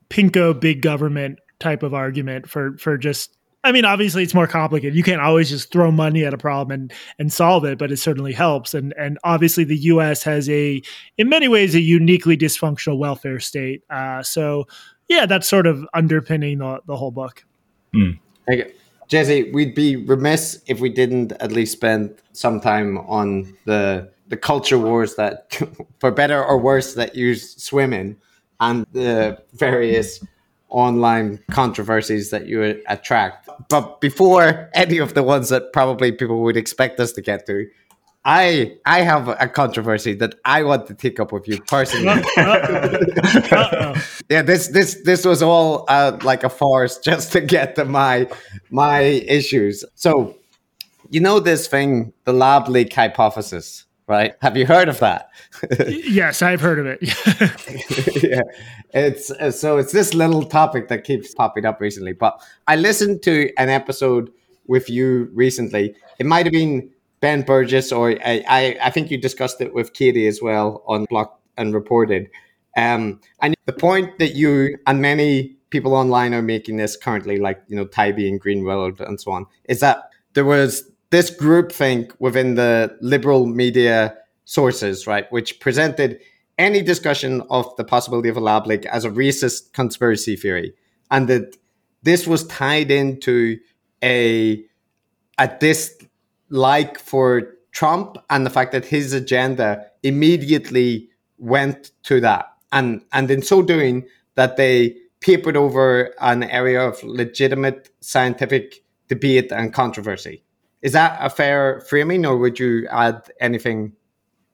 [0.09, 3.37] pinko big government type of argument for for just.
[3.65, 4.93] I mean, obviously, it's more complicated.
[4.93, 7.97] You can't always just throw money at a problem and, and solve it, but it
[7.97, 8.73] certainly helps.
[8.73, 10.21] And and obviously, the U.S.
[10.23, 10.81] has a,
[11.17, 13.83] in many ways, a uniquely dysfunctional welfare state.
[13.89, 14.65] Uh, so,
[15.07, 17.45] yeah, that's sort of underpinning the, the whole book.
[17.95, 18.19] Mm.
[18.49, 18.73] Okay.
[19.07, 24.37] Jesse, we'd be remiss if we didn't at least spend some time on the the
[24.37, 25.53] culture wars that,
[25.99, 28.17] for better or worse, that you swim in,
[28.59, 30.25] and the various
[30.69, 33.47] online controversies that you attract.
[33.69, 37.67] But before any of the ones that probably people would expect us to get to,
[38.25, 42.23] I I have a controversy that I want to take up with you personally.
[44.29, 48.27] Yeah this this this was all uh, like a farce just to get to my
[48.71, 49.83] my issues.
[49.95, 50.37] So
[51.09, 54.35] you know this thing the lab leak hypothesis right?
[54.41, 55.29] Have you heard of that?
[55.87, 56.99] Yes, I've heard of it.
[58.23, 58.41] yeah.
[58.93, 63.23] It's uh, so it's this little topic that keeps popping up recently but i listened
[63.23, 64.29] to an episode
[64.67, 65.95] with you recently.
[66.19, 66.89] It might have been
[67.23, 71.05] Ben Burgis or i i, I think you discussed it with katie as well on
[71.05, 72.29] Blocked and Reported.
[72.75, 77.61] Um, and the point that you and many people online are making this currently, like
[77.67, 82.55] you know Taibbi and Greenwald and so on, is that there was this groupthink within
[82.55, 86.19] the liberal media sources, right, which presented
[86.57, 90.73] any discussion of the possibility of a lab leak as a racist conspiracy theory,
[91.09, 91.55] and that
[92.01, 93.59] this was tied into
[94.03, 94.65] a
[95.39, 95.47] a
[96.53, 102.45] dislike for Trump and the fact that his agenda immediately went to that.
[102.71, 109.51] And and in so doing that they papered over an area of legitimate scientific debate
[109.51, 110.43] and controversy.
[110.81, 113.93] Is that a fair framing or would you add anything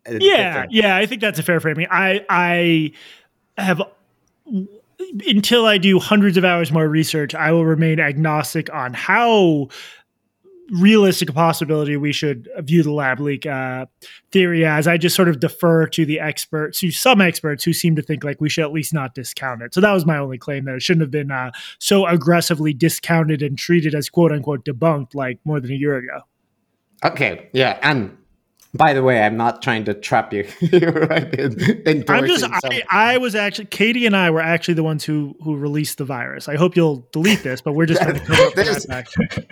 [0.07, 0.71] uh, yeah different?
[0.71, 1.87] yeah i think that's a fair framing.
[1.89, 2.91] I i
[3.57, 3.81] have
[5.27, 9.69] until i do hundreds of hours more research i will remain agnostic on how
[10.71, 13.85] realistic possibility we should view the lab leak uh,
[14.31, 14.87] theory as.
[14.87, 18.23] I just sort of defer to the experts to some experts who seem to think
[18.23, 19.73] like we should at least not discount it.
[19.73, 23.41] So that was my only claim that it shouldn't have been uh, so aggressively discounted
[23.41, 26.21] and treated as quote unquote debunked like more than a year ago.
[27.03, 27.49] Okay.
[27.53, 28.15] Yeah and
[28.73, 31.35] by the way i'm not trying to trap you right
[32.09, 35.55] I'm just I, I was actually Katie and I were actually the ones who who
[35.55, 36.47] released the virus.
[36.47, 38.85] I hope you'll delete this, but we're just trying to cover up This-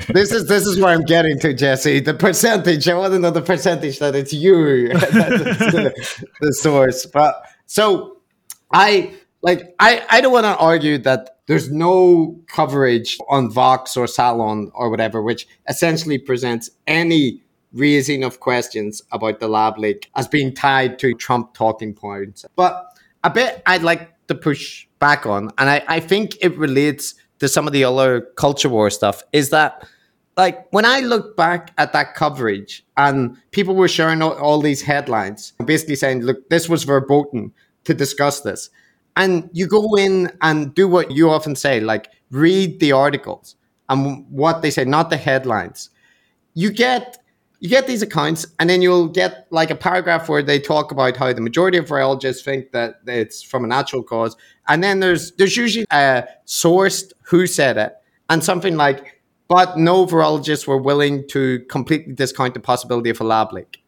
[0.08, 2.00] this is this is where I'm getting to, Jesse.
[2.00, 2.88] The percentage.
[2.88, 7.06] I want to know the percentage that it's you that's the, the source.
[7.06, 8.18] But so
[8.72, 14.08] I like I I don't want to argue that there's no coverage on Vox or
[14.08, 17.42] Salon or whatever, which essentially presents any
[17.74, 22.46] raising of questions about the lab leak as being tied to Trump talking points.
[22.56, 27.16] But a bit I'd like to push back on, and I, I think it relates
[27.40, 29.88] to some of the other culture war stuff, is that
[30.38, 34.84] like when I look back at that coverage and people were sharing all, all these
[34.84, 37.52] headlines, basically saying, look, this was verboten
[37.86, 38.70] to discuss this.
[39.16, 43.56] And you go in and do what you often say, like read the articles
[43.90, 45.90] and what they say, not the headlines.
[46.54, 47.18] You get
[47.60, 51.18] you get these accounts and then you'll get like a paragraph where they talk about
[51.18, 54.36] how the majority of virologists think that it's from a natural cause
[54.68, 57.94] and then there's there's usually a sourced who said it
[58.30, 63.24] and something like but no virologists were willing to completely discount the possibility of a
[63.24, 63.84] lab leak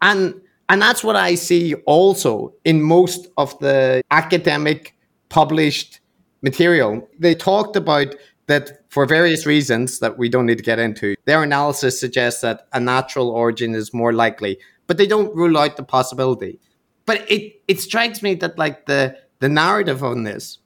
[0.00, 4.96] and And that's what I see also in most of the academic
[5.28, 6.00] published
[6.42, 7.08] material.
[7.18, 8.14] They talked about
[8.46, 11.16] that for various reasons that we don't need to get into.
[11.24, 15.76] Their analysis suggests that a natural origin is more likely, but they don't rule out
[15.76, 16.60] the possibility.
[17.06, 20.58] But it, it strikes me that like the the narrative on this,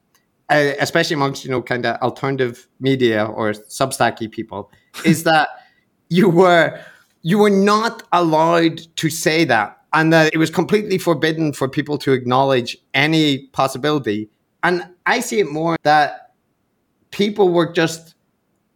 [0.49, 4.70] uh, especially amongst you know kind of alternative media or Substacky people,
[5.05, 5.49] is that
[6.09, 6.81] you were
[7.22, 11.99] you were not allowed to say that and that it was completely forbidden for people
[11.99, 14.31] to acknowledge any possibility.
[14.62, 16.30] And I see it more that
[17.11, 18.14] people were just.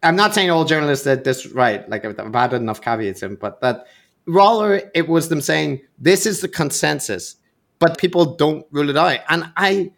[0.03, 3.61] I'm not saying all journalists did this right, like I've added enough caveats in, but
[3.63, 3.87] that
[4.27, 7.37] rather it was them saying this is the consensus,
[7.79, 9.21] but people don't rule it out.
[9.31, 9.93] And I,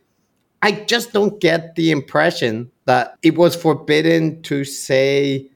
[0.62, 5.51] I just don't get the impression that it was forbidden to say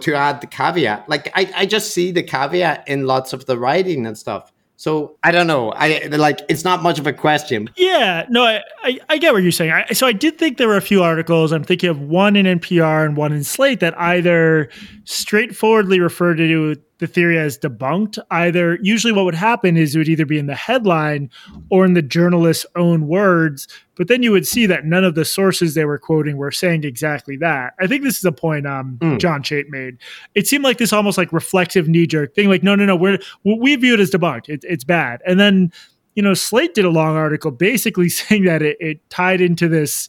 [0.00, 1.08] to add the caveat.
[1.08, 4.52] Like I, I just see the caveat in lots of the writing and stuff.
[4.80, 5.72] So I don't know.
[5.72, 7.68] I like it's not much of a question.
[7.76, 9.72] Yeah, no, I, I, I get what you're saying.
[9.72, 11.52] I, so I did think there were a few articles.
[11.52, 14.70] I'm thinking of one in NPR and one in Slate that either
[15.04, 18.18] straightforwardly refer to the theory as debunked.
[18.30, 21.30] Either usually what would happen is it would either be in the headline
[21.70, 25.24] or in the journalist's own words, but then you would see that none of the
[25.24, 27.74] sources they were quoting were saying exactly that.
[27.80, 29.18] I think this is a point um, mm.
[29.18, 29.96] Jon Chait made.
[30.34, 33.18] It seemed like this almost like reflexive knee jerk thing, like no, no, no, we're
[33.44, 34.48] we view it as debunked.
[34.48, 35.72] It, it's bad, and then
[36.14, 40.08] you know Slate did a long article basically saying that it, it tied into this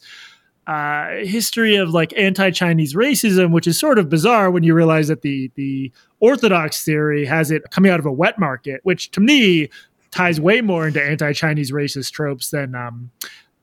[0.67, 5.21] uh, history of like anti-Chinese racism, which is sort of bizarre when you realize that
[5.21, 9.69] the the orthodox theory has it coming out of a wet market, which to me
[10.11, 12.75] ties way more into anti-Chinese racist tropes than.
[12.75, 13.09] Um,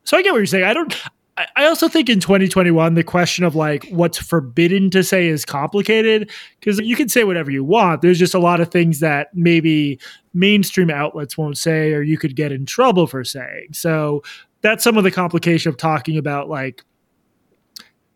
[0.03, 0.65] so I get what you're saying.
[0.65, 0.93] I don't.
[1.55, 6.29] I also think in 2021, the question of like what's forbidden to say is complicated
[6.59, 8.01] because you can say whatever you want.
[8.01, 9.99] There's just a lot of things that maybe
[10.33, 13.69] mainstream outlets won't say, or you could get in trouble for saying.
[13.71, 14.21] So
[14.61, 16.83] that's some of the complication of talking about like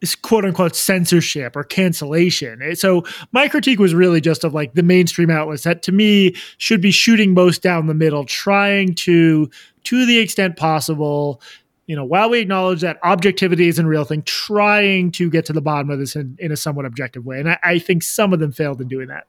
[0.03, 2.75] this quote unquote censorship or cancellation.
[2.75, 6.81] So my critique was really just of like the mainstream outlets that to me should
[6.81, 9.49] be shooting most down the middle, trying to,
[9.85, 11.41] to the extent possible,
[11.87, 15.53] you know, while we acknowledge that objectivity is a real thing, trying to get to
[15.53, 17.39] the bottom of this in, in a somewhat objective way.
[17.39, 19.27] And I, I think some of them failed in doing that.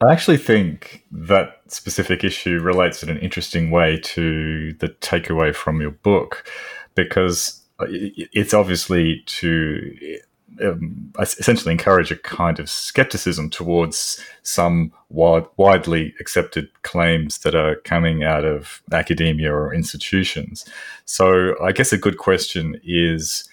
[0.00, 5.80] I actually think that specific issue relates in an interesting way to the takeaway from
[5.80, 6.48] your book,
[6.94, 10.20] because it's obviously to
[10.62, 17.76] um, essentially encourage a kind of skepticism towards some wide, widely accepted claims that are
[17.76, 20.64] coming out of academia or institutions.
[21.06, 23.48] So, I guess a good question is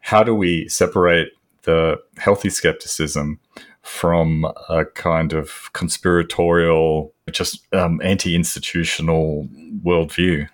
[0.00, 3.38] how do we separate the healthy skepticism
[3.82, 9.48] from a kind of conspiratorial, just um, anti institutional
[9.84, 10.48] worldview?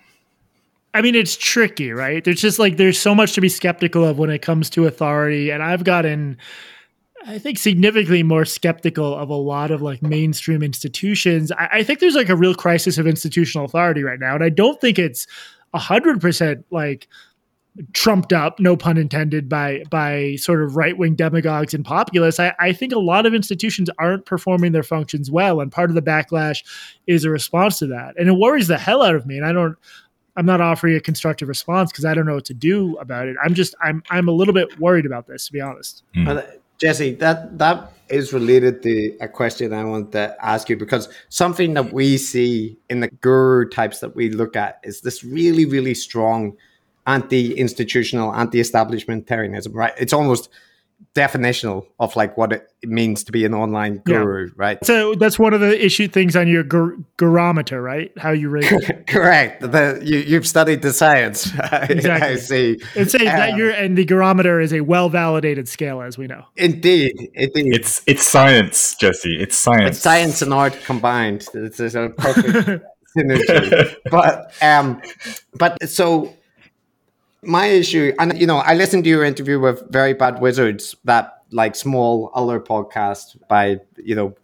[0.93, 2.23] I mean, it's tricky, right?
[2.23, 5.51] There's just like there's so much to be skeptical of when it comes to authority,
[5.51, 6.37] and I've gotten,
[7.25, 11.51] I think, significantly more skeptical of a lot of like mainstream institutions.
[11.51, 14.49] I, I think there's like a real crisis of institutional authority right now, and I
[14.49, 15.27] don't think it's
[15.73, 17.07] a hundred percent like
[17.93, 22.39] trumped up, no pun intended, by by sort of right wing demagogues and populists.
[22.39, 25.95] I, I, think a lot of institutions aren't performing their functions well, and part of
[25.95, 26.63] the backlash
[27.05, 29.37] is a response to that, and it worries the hell out of me.
[29.37, 29.77] And I don't
[30.37, 33.35] I'm not offering a constructive response because I don't know what to do about it.
[33.43, 36.03] I'm just I'm I'm a little bit worried about this to be honest.
[36.15, 36.47] Mm.
[36.79, 41.73] Jesse, that that is related to a question I want to ask you because something
[41.73, 45.95] that we see in the guru types that we look at is this really really
[45.95, 46.55] strong
[47.07, 49.73] anti-institutional, anti-establishmentarianism.
[49.73, 49.93] Right?
[49.97, 50.49] It's almost
[51.13, 54.51] definitional of like what it means to be an online guru, yeah.
[54.55, 54.85] right?
[54.85, 58.11] So that's one of the issue things on your gur- gurometer, right?
[58.17, 59.07] How you rate it.
[59.07, 59.61] Correct.
[59.61, 61.51] The, you, have studied the science.
[61.89, 62.27] Exactly.
[62.27, 62.79] I see.
[62.95, 66.27] It's a, um, that you're, and the gurometer is a well validated scale, as we
[66.27, 66.45] know.
[66.55, 67.75] Indeed, indeed.
[67.75, 69.37] It's it's science, Jesse.
[69.39, 69.97] It's science.
[69.97, 71.47] It's science and art combined.
[71.53, 72.83] It's, it's a perfect
[73.17, 73.95] synergy.
[74.09, 75.01] But um,
[75.53, 76.33] but so
[77.47, 81.33] my issue, and you know, I listened to your interview with Very Bad Wizards, that
[81.51, 84.35] like small other podcast by you know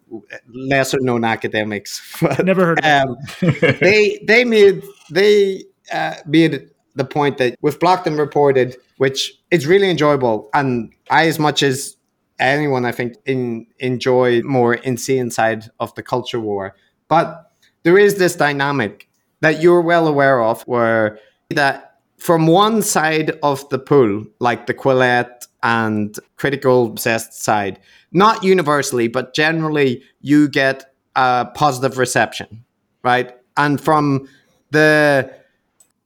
[0.52, 2.00] lesser known academics.
[2.42, 2.84] Never heard.
[2.84, 9.34] um, they they made they uh, made the point that with blocked and reported, which
[9.50, 11.96] is really enjoyable, and I as much as
[12.38, 16.74] anyone I think in, enjoy more insane side of the culture war,
[17.08, 17.52] but
[17.84, 19.08] there is this dynamic
[19.40, 21.18] that you're well aware of, where
[21.50, 27.78] that from one side of the pool, like the Quillette and critical obsessed side,
[28.12, 32.64] not universally, but generally, you get a positive reception.
[33.02, 33.34] right?
[33.56, 34.28] And from
[34.70, 35.32] the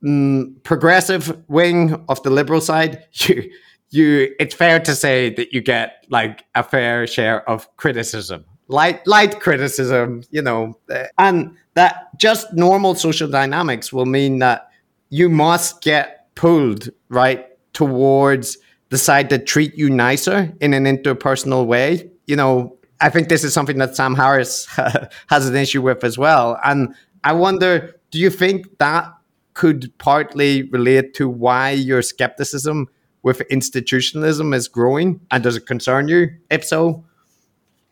[0.02, 3.50] mm, progressive wing of the liberal side, you
[3.90, 9.06] you it's fair to say that you get like a fair share of criticism light
[9.06, 10.78] light criticism you know
[11.16, 14.68] and that just normal social dynamics will mean that
[15.10, 18.58] you must get pulled right towards
[18.90, 23.44] the side that treat you nicer in an interpersonal way you know i think this
[23.44, 24.66] is something that sam harris
[25.28, 26.94] has an issue with as well and
[27.24, 29.12] i wonder do you think that
[29.58, 32.88] could partly relate to why your skepticism
[33.22, 35.20] with institutionalism is growing?
[35.32, 36.28] And does it concern you?
[36.48, 37.04] If so,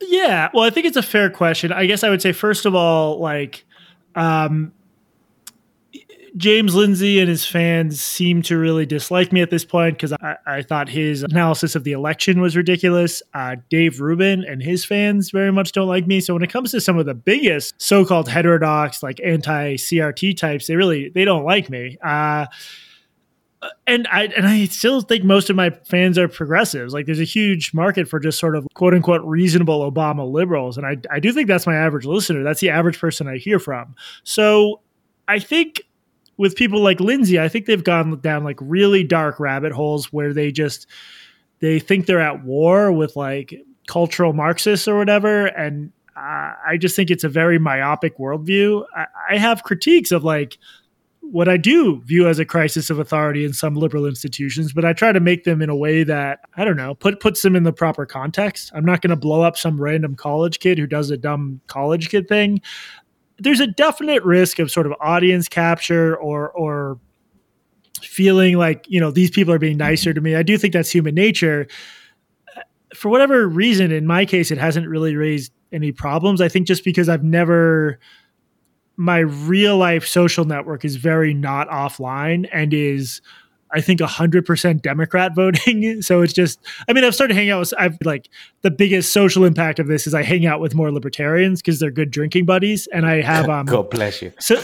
[0.00, 0.48] yeah.
[0.54, 1.72] Well, I think it's a fair question.
[1.72, 3.64] I guess I would say first of all, like,
[4.14, 4.72] um,
[6.36, 10.36] James Lindsay and his fans seem to really dislike me at this point because I,
[10.46, 13.22] I, thought his analysis of the election was ridiculous.
[13.32, 16.20] Uh, Dave Rubin and his fans very much don't like me.
[16.20, 20.76] So when it comes to some of the biggest so-called heterodox, like anti-CRT types, they
[20.76, 21.96] really they don't like me.
[22.04, 22.46] Uh,
[23.86, 26.92] and I and I still think most of my fans are progressives.
[26.92, 30.76] Like there's a huge market for just sort of quote unquote reasonable Obama liberals.
[30.76, 32.42] And I I do think that's my average listener.
[32.42, 33.94] That's the average person I hear from.
[34.22, 34.80] So
[35.28, 35.82] I think
[36.36, 40.32] with people like Lindsay, I think they've gone down like really dark rabbit holes where
[40.32, 40.86] they just
[41.60, 43.54] they think they're at war with like
[43.88, 45.46] cultural Marxists or whatever.
[45.46, 48.84] And uh, I just think it's a very myopic worldview.
[48.94, 50.58] I, I have critiques of like
[51.20, 54.92] what I do view as a crisis of authority in some liberal institutions, but I
[54.92, 57.64] try to make them in a way that I don't know put puts them in
[57.64, 58.70] the proper context.
[58.74, 62.10] I'm not going to blow up some random college kid who does a dumb college
[62.10, 62.60] kid thing.
[63.38, 66.98] There's a definite risk of sort of audience capture or or
[68.02, 70.34] feeling like you know these people are being nicer to me.
[70.34, 71.66] I do think that's human nature.
[72.94, 76.40] For whatever reason, in my case, it hasn't really raised any problems.
[76.40, 77.98] I think just because I've never
[78.96, 83.20] my real life social network is very not offline and is
[83.72, 86.02] I think 100% Democrat voting.
[86.02, 88.28] So it's just, I mean, I've started hanging out with, I've like,
[88.62, 91.90] the biggest social impact of this is I hang out with more libertarians because they're
[91.90, 92.86] good drinking buddies.
[92.88, 94.32] And I have, um, God bless you.
[94.40, 94.56] So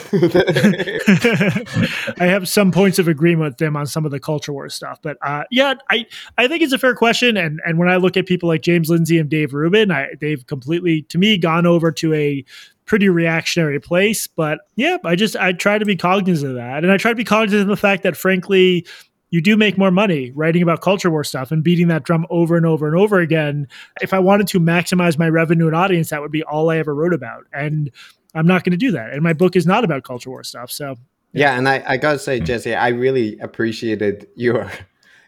[2.19, 4.99] I have some points of agreement with them on some of the culture war stuff.
[5.03, 6.07] But uh, yeah, I,
[6.39, 7.37] I think it's a fair question.
[7.37, 10.45] And, and when I look at people like James Lindsay and Dave Rubin, I, they've
[10.47, 12.45] completely, to me, gone over to a
[12.85, 14.27] pretty reactionary place.
[14.27, 17.17] But yeah, I just I try to be cognizant of that, and I try to
[17.17, 18.87] be cognizant of the fact that frankly.
[19.35, 22.55] You do make more money writing about culture war stuff and beating that drum over
[22.55, 23.67] and over and over again.
[24.03, 26.95] If I wanted to maximize my revenue and audience, that would be all I ever
[26.95, 27.45] wrote about.
[27.51, 27.91] And
[28.35, 29.15] I'm not going to do that.
[29.15, 30.71] And my book is not about culture war stuff.
[30.71, 30.97] So
[31.33, 34.71] yeah, and I, I gotta say, Jesse, I really appreciated your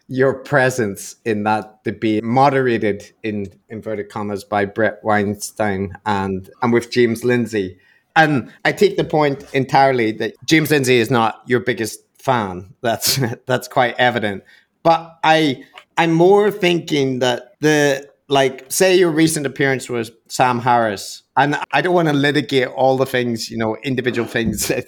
[0.07, 6.91] your presence in that debate, moderated in inverted commas by Bret Weinstein and and with
[6.91, 7.77] James Lindsay.
[8.15, 12.73] And I take the point entirely that James Lindsay is not your biggest fan.
[12.81, 14.43] That's that's quite evident.
[14.83, 15.63] But I
[15.97, 21.81] I'm more thinking that the like say your recent appearance was Sam Harris, and I
[21.81, 24.85] don't want to litigate all the things, you know, individual things that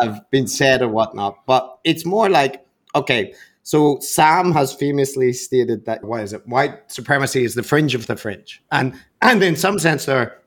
[0.00, 3.34] have been said or whatnot, but it's more like, okay,
[3.70, 6.44] so Sam has famously stated that what is it?
[6.44, 8.92] White supremacy is the fringe of the fringe, and
[9.22, 10.40] and in some sense, there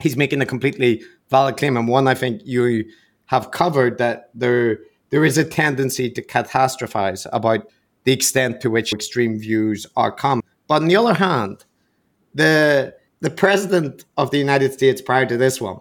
[0.00, 1.00] he's making a completely
[1.30, 2.84] valid claim, and one I think you
[3.26, 7.70] have covered that there there is a tendency to catastrophize about
[8.02, 10.42] the extent to which extreme views are common.
[10.66, 11.64] But on the other hand,
[12.34, 15.78] the the president of the United States prior to this one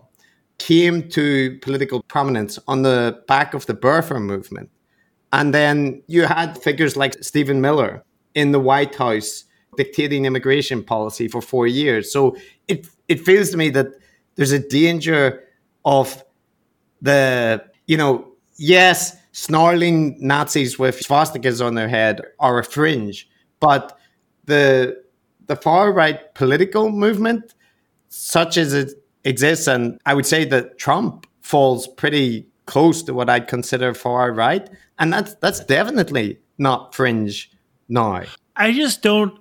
[0.60, 4.70] came to political prominence on the back of the birther movement
[5.34, 8.04] and then you had figures like Stephen Miller
[8.34, 9.46] in the White House
[9.78, 12.12] dictating immigration policy for four years.
[12.12, 12.36] So
[12.68, 13.88] it it feels to me that
[14.36, 15.44] there's a danger
[15.84, 16.24] of
[17.02, 23.98] the you know yes snarling Nazis with swastikas on their head are a fringe, but
[24.46, 25.04] the
[25.48, 27.54] the far right political movement,
[28.10, 28.92] such as it
[29.24, 34.32] exists, and I would say that Trump falls pretty close to what I'd consider far
[34.32, 37.52] right, and that's that's definitely not fringe
[37.90, 38.24] now.
[38.56, 39.40] I just don't.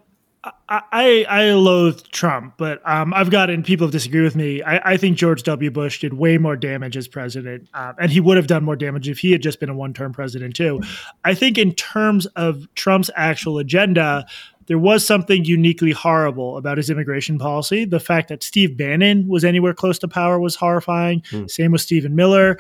[0.68, 4.62] I I loathe Trump, but um, I've gotten people have disagree with me.
[4.62, 5.70] I, I, think George W.
[5.70, 9.09] Bush did way more damage as president, uh, and he would have done more damage
[9.09, 10.83] if he had just been a one-term president too.
[11.25, 14.27] I think in terms of Trump's actual agenda,
[14.66, 17.87] there was something uniquely horrible about his immigration policy.
[17.87, 21.22] The fact that Steve Bannon was anywhere close to power was horrifying.
[21.31, 21.47] Hmm.
[21.47, 22.59] Same with Stephen Miller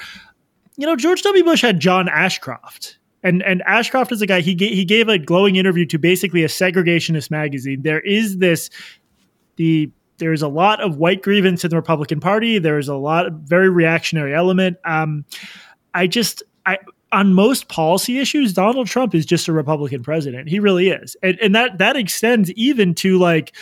[0.76, 1.44] you know, George W.
[1.44, 2.98] Bush had John Ashcroft.
[3.22, 6.44] And, and Ashcroft is a guy, he, ga- he gave a glowing interview to basically
[6.44, 7.82] a segregationist magazine.
[7.82, 8.68] There is this,
[9.56, 12.58] the there's a lot of white grievance in the Republican Party.
[12.58, 14.76] There's a lot of very reactionary element.
[14.84, 15.24] Um,
[15.92, 16.78] I just I
[17.12, 20.48] on most policy issues, Donald Trump is just a Republican president.
[20.48, 23.54] He really is, and, and that that extends even to like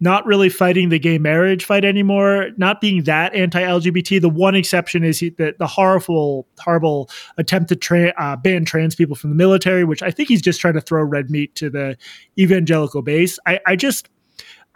[0.00, 4.20] not really fighting the gay marriage fight anymore, not being that anti-LGBT.
[4.20, 8.94] The one exception is he, the, the horrible, horrible attempt to tra- uh, ban trans
[8.94, 11.70] people from the military, which I think he's just trying to throw red meat to
[11.70, 11.96] the
[12.38, 13.38] evangelical base.
[13.46, 14.08] I, I just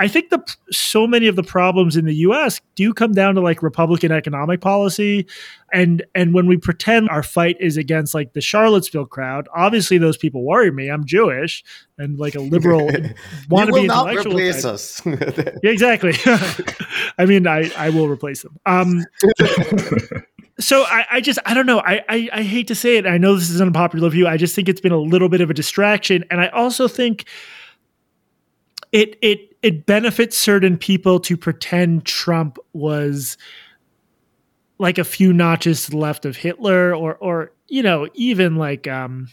[0.01, 0.41] I think the
[0.71, 2.61] so many of the problems in the U.S.
[2.77, 5.27] do come down to like Republican economic policy,
[5.73, 10.17] and and when we pretend our fight is against like the Charlottesville crowd, obviously those
[10.17, 10.89] people worry me.
[10.89, 11.65] I'm Jewish
[11.99, 12.87] and like a liberal
[13.49, 14.35] want to be not intellectual.
[14.35, 15.03] Replace us.
[15.07, 16.15] yeah, exactly.
[17.19, 18.57] I mean, I I will replace them.
[18.67, 19.05] Um,
[20.61, 23.17] so I, I, just I don't know I, I, I hate to say it I
[23.17, 25.51] know this is an unpopular view I just think it's been a little bit of
[25.51, 27.27] a distraction and I also think
[28.93, 33.36] it it it benefits certain people to pretend Trump was
[34.78, 38.86] like a few notches to the left of Hitler or or you know even like
[38.86, 39.28] um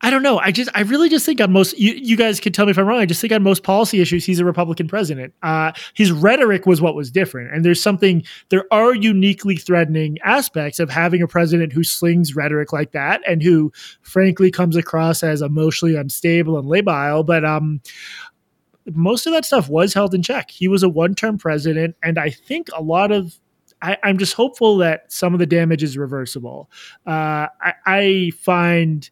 [0.00, 0.38] I don't know.
[0.38, 2.78] I just, I really just think on most, you, you guys could tell me if
[2.78, 3.00] I'm wrong.
[3.00, 5.34] I just think on most policy issues, he's a Republican president.
[5.42, 7.52] Uh, his rhetoric was what was different.
[7.52, 12.72] And there's something, there are uniquely threatening aspects of having a president who slings rhetoric
[12.72, 17.26] like that and who frankly comes across as emotionally unstable and labile.
[17.26, 17.80] But, um,
[18.92, 20.50] most of that stuff was held in check.
[20.50, 23.38] He was a one term president, and I think a lot of
[23.82, 26.70] I, am just hopeful that some of the damage is reversible.
[27.06, 29.08] Uh, I, I, find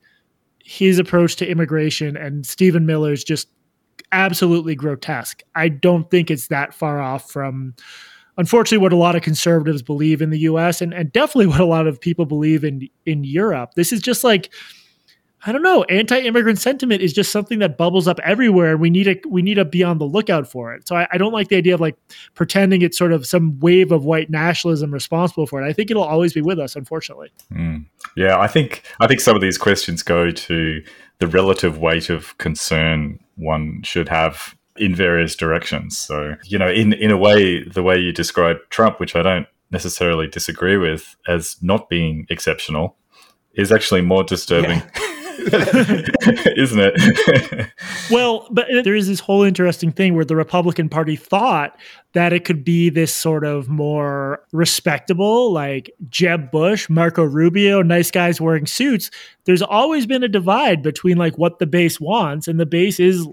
[0.65, 3.49] his approach to immigration and Stephen Miller's just
[4.13, 5.43] absolutely grotesque.
[5.55, 7.75] I don't think it's that far off from,
[8.37, 10.81] unfortunately, what a lot of conservatives believe in the U.S.
[10.81, 13.75] and, and definitely what a lot of people believe in in Europe.
[13.77, 14.53] This is just like
[15.47, 15.85] I don't know.
[15.85, 19.55] Anti-immigrant sentiment is just something that bubbles up everywhere, and we need to we need
[19.55, 20.89] to be on the lookout for it.
[20.89, 21.97] So I, I, don't like the idea of like
[22.35, 25.69] pretending it's sort of some wave of white nationalism responsible for it.
[25.69, 27.31] I think it'll always be with us, unfortunately.
[27.53, 27.87] Mm.
[28.17, 30.83] Yeah, I think I think some of these questions go to
[31.19, 35.97] the relative weight of concern one should have in various directions.
[35.97, 39.47] So you know, in in a way, the way you describe Trump, which I don't
[39.71, 42.97] necessarily disagree with as not being exceptional,
[43.55, 44.83] is actually more disturbing.
[44.95, 45.13] Yeah.
[46.57, 47.71] isn't it?
[48.11, 51.79] well, but there is this whole interesting thing where the Republican Party thought
[52.15, 58.11] that it could be this sort of more respectable, like Jeb Bush, Marco Rubio, nice
[58.11, 59.11] guys wearing suits.
[59.45, 63.27] There's always been a divide between like what the base wants, and the base is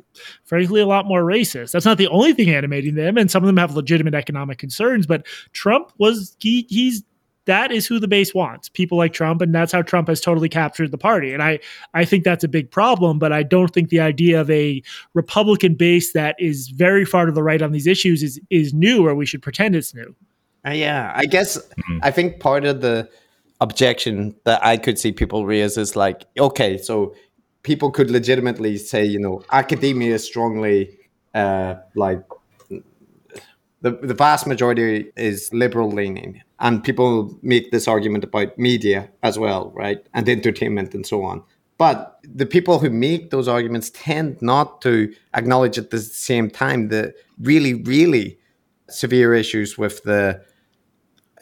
[0.43, 1.71] frankly a lot more racist.
[1.71, 5.07] That's not the only thing animating them, and some of them have legitimate economic concerns.
[5.07, 7.03] But Trump was he he's
[7.45, 10.49] that is who the base wants people like trump and that's how trump has totally
[10.49, 11.33] captured the party.
[11.33, 11.59] And i
[11.93, 14.81] i think that's a big problem but i don't think the idea of a
[15.13, 19.05] republican base that is very far to the right on these issues is is new
[19.05, 20.15] or we should pretend it's new.
[20.65, 21.99] Uh, yeah i guess mm-hmm.
[22.01, 23.09] i think part of the
[23.61, 27.13] objection that i could see people raise is like okay so
[27.63, 30.97] people could legitimately say you know academia is strongly
[31.33, 32.21] uh, like
[33.81, 39.37] the, the vast majority is liberal leaning and people make this argument about media as
[39.37, 39.99] well, right?
[40.13, 41.43] And entertainment and so on.
[41.77, 46.87] But the people who make those arguments tend not to acknowledge at the same time
[46.87, 48.39] the really, really
[48.89, 50.41] severe issues with the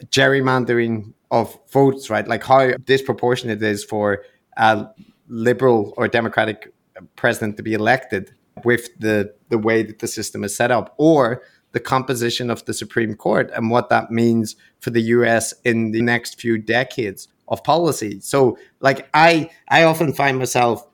[0.06, 2.26] gerrymandering of votes, right?
[2.26, 4.24] Like how disproportionate it is for
[4.56, 4.88] a
[5.28, 6.74] liberal or democratic
[7.14, 11.42] president to be elected with the the way that the system is set up, or
[11.72, 16.02] the composition of the Supreme Court and what that means for the US in the
[16.02, 18.20] next few decades of policy.
[18.20, 20.86] So like I I often find myself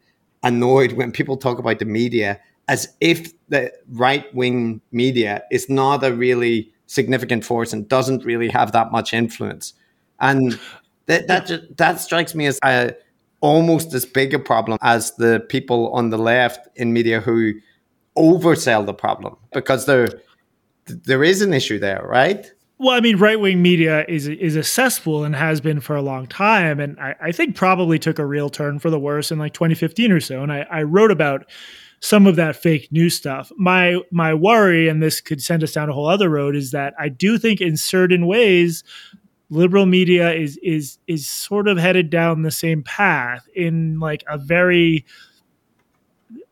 [0.43, 6.05] annoyed when people talk about the media as if the right wing media is not
[6.05, 9.75] a really significant force and doesn't really have that much influence.
[10.21, 10.59] And
[11.07, 12.95] that that that strikes me as a
[13.41, 17.53] almost as big a problem as the people on the left in media who
[18.17, 20.09] oversell the problem because they're
[20.89, 22.51] there is an issue there, right?
[22.79, 26.03] Well, I mean, right wing media is is a cesspool and has been for a
[26.03, 29.39] long time, and I, I, think probably took a real turn for the worse in
[29.39, 30.45] like 2015 or so.
[30.45, 31.51] And I, I wrote about
[31.99, 33.51] some of that fake news stuff.
[33.57, 36.95] My my worry, and this could send us down a whole other road, is that
[36.99, 38.85] I do think in certain ways
[39.51, 44.39] liberal media is is is sort of headed down the same path in like a
[44.39, 45.05] very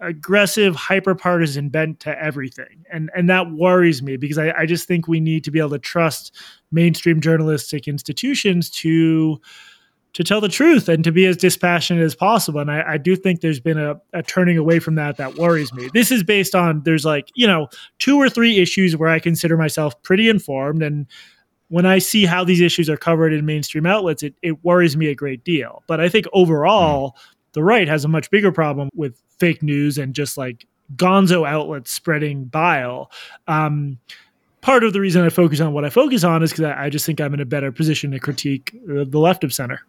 [0.00, 2.84] aggressive, hyper partisan bent to everything.
[2.92, 5.70] And and that worries me because I, I just think we need to be able
[5.70, 6.34] to trust
[6.70, 9.40] mainstream journalistic institutions to
[10.16, 12.58] to tell the truth and to be as dispassionate as possible.
[12.58, 15.74] And I, I do think there's been a, a, turning away from that that worries
[15.74, 15.90] me.
[15.92, 17.68] This is based on there's like, you know,
[17.98, 20.82] two or three issues where I consider myself pretty informed.
[20.82, 21.06] And
[21.68, 25.08] when I see how these issues are covered in mainstream outlets, it, it worries me
[25.08, 25.82] a great deal.
[25.86, 27.35] But I think overall, mm.
[27.56, 31.90] The right has a much bigger problem with fake news and just like gonzo outlets
[31.90, 33.10] spreading bile.
[33.48, 33.98] Um,
[34.60, 36.90] part of the reason I focus on what I focus on is because I, I,
[36.90, 39.80] just think I'm in a better position to critique the left of center.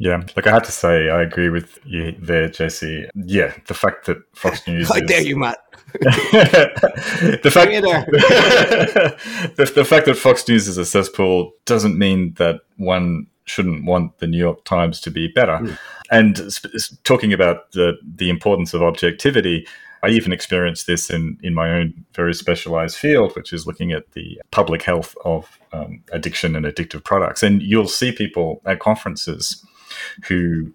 [0.00, 3.08] Yeah, like I have to say, I agree with you there, Jesse.
[3.14, 4.88] Yeah, the fact that Fox News.
[4.88, 5.58] How dare you, Matt?
[5.92, 7.70] the fact
[9.56, 14.18] the, the fact that Fox News is a cesspool doesn't mean that one shouldn't want
[14.18, 15.58] the New York Times to be better.
[15.58, 15.78] Mm.
[16.10, 16.72] And sp-
[17.04, 19.66] talking about the the importance of objectivity,
[20.02, 24.12] I even experienced this in, in my own very specialized field, which is looking at
[24.12, 27.42] the public health of um, addiction and addictive products.
[27.42, 29.64] And you'll see people at conferences
[30.26, 30.72] who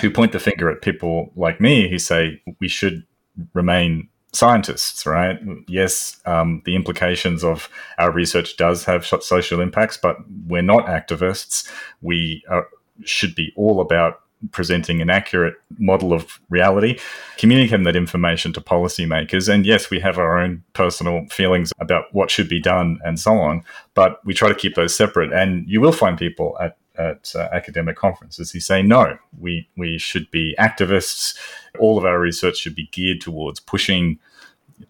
[0.00, 3.04] who point the finger at people like me who say we should
[3.52, 5.38] remain scientists, right?
[5.66, 7.68] Yes, um, the implications of
[7.98, 10.16] our research does have social impacts, but
[10.46, 11.68] we're not activists.
[12.02, 12.68] We are,
[13.04, 14.20] should be all about
[14.52, 16.98] presenting an accurate model of reality,
[17.38, 19.52] communicating that information to policymakers.
[19.52, 23.32] And yes, we have our own personal feelings about what should be done and so
[23.38, 23.64] on,
[23.94, 25.32] but we try to keep those separate.
[25.32, 29.98] And you will find people at at uh, academic conferences who say no, we we
[29.98, 31.36] should be activists.
[31.78, 34.18] All of our research should be geared towards pushing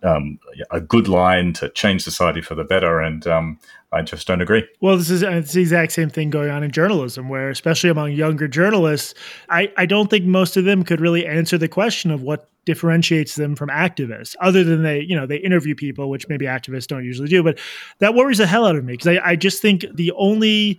[0.03, 0.39] um,
[0.71, 3.01] a good line to change society for the better.
[3.01, 3.59] And um,
[3.93, 4.67] I just don't agree.
[4.81, 8.13] Well, this is it's the exact same thing going on in journalism, where especially among
[8.13, 9.15] younger journalists,
[9.49, 13.37] I, I don't think most of them could really answer the question of what differentiates
[13.37, 17.05] them from activists, other than they, you know, they interview people, which maybe activists don't
[17.05, 17.43] usually do.
[17.43, 17.59] But
[18.01, 20.79] that worries the hell out of me because I, I just think the only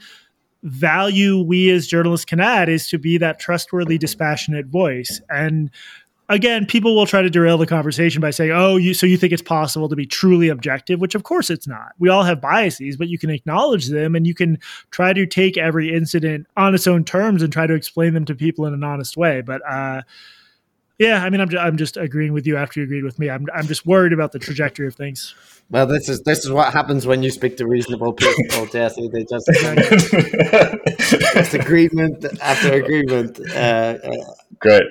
[0.63, 5.21] value we as journalists can add is to be that trustworthy, dispassionate voice.
[5.29, 5.71] And
[6.27, 9.33] again, people will try to derail the conversation by saying, "Oh, you so you think
[9.33, 11.93] it's possible to be truly objective?" Which of course it's not.
[11.97, 14.59] We all have biases, but you can acknowledge them and you can
[14.91, 18.35] try to take every incident on its own terms and try to explain them to
[18.35, 19.41] people in an honest way.
[19.41, 20.01] But uh,
[20.99, 23.29] yeah, I mean, I'm just, I'm just agreeing with you after you agreed with me.
[23.29, 25.33] I'm I'm just worried about the trajectory of things.
[25.71, 29.07] Well, this is this is what happens when you speak to reasonable people, Jesse.
[29.07, 29.45] They just
[31.33, 33.39] just agreement after agreement.
[33.51, 34.83] Uh, uh, Great.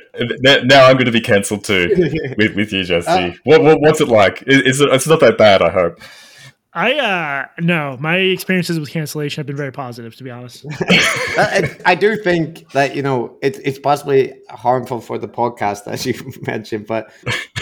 [0.42, 1.90] Now I'm going to be cancelled too
[2.38, 3.10] with, with you, Jesse.
[3.10, 4.42] Uh, what, what, what's it like?
[4.46, 4.88] Is it?
[4.90, 5.60] It's not that bad.
[5.60, 6.00] I hope.
[6.74, 10.66] I uh no, my experiences with cancellation have been very positive, to be honest.
[10.80, 16.04] I, I, do think that you know it's it's possibly harmful for the podcast, as
[16.04, 16.14] you
[16.46, 17.10] mentioned, but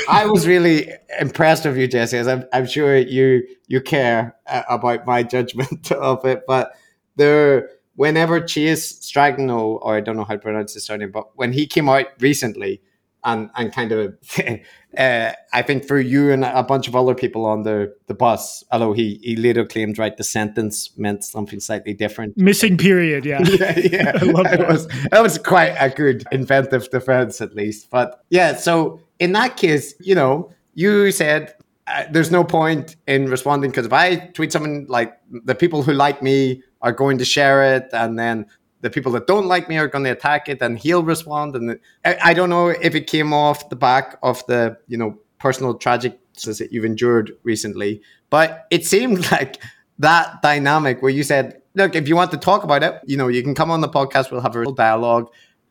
[0.09, 2.19] I was really impressed with you, Jesse.
[2.19, 6.73] As I'm, I'm sure you you care uh, about my judgment of it, but
[7.15, 11.53] there whenever Chase Stragno, or I don't know how to pronounce his surname, but when
[11.53, 12.83] he came out recently,
[13.27, 14.17] and and kind of
[14.97, 18.65] uh, I think for you and a bunch of other people on the the bus,
[18.73, 22.39] although he he later claimed right the sentence meant something slightly different.
[22.39, 24.13] Missing period, yeah, yeah, yeah.
[24.21, 24.61] I love that.
[24.61, 27.91] It was that was quite a good inventive defense at least.
[27.91, 31.55] But yeah, so in that case, you know, you said.
[31.89, 35.93] Uh, there's no point in responding because if I tweet something like the people who
[35.93, 38.47] like me are going to share it, and then
[38.87, 41.77] the people that don't like me are going to attack it and he'll respond and
[42.05, 45.75] I, I, don't know if it came off the back of the you know personal
[45.75, 49.61] tragic that you've endured recently but it seemed like
[49.99, 53.27] that dynamic where you said look if you want to talk about it you know
[53.27, 55.29] you can come on the podcast we'll have a real dialogue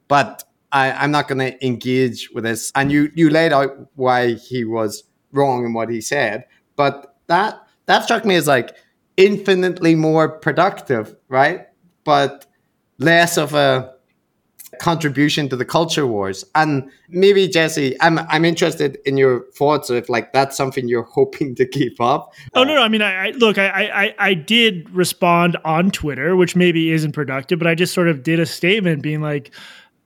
[0.09, 0.43] but
[0.73, 2.71] I, i'm not going to engage with this.
[2.75, 6.45] And you you laid out why he was wrong in what he said
[6.75, 8.75] but that that struck me as like
[9.15, 11.67] infinitely more productive right?
[12.03, 12.45] But
[12.97, 13.95] less of a
[14.79, 16.43] contribution to the culture wars.
[16.53, 21.55] And maybe Jesse, I'm I'm interested in your thoughts if like that's something you're hoping
[21.55, 22.33] to keep up.
[22.53, 22.81] Oh no, no.
[22.81, 27.13] I mean, I, I look, I, I I did respond on Twitter, which maybe isn't
[27.13, 29.51] productive, but I just sort of did a statement being like,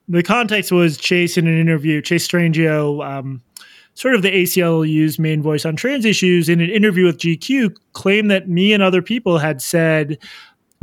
[0.07, 3.05] the context was Chase in an interview, Chase Strangio.
[3.05, 3.41] Um,
[3.95, 8.31] sort of the ACLU's main voice on trans issues in an interview with GQ claimed
[8.31, 10.17] that me and other people had said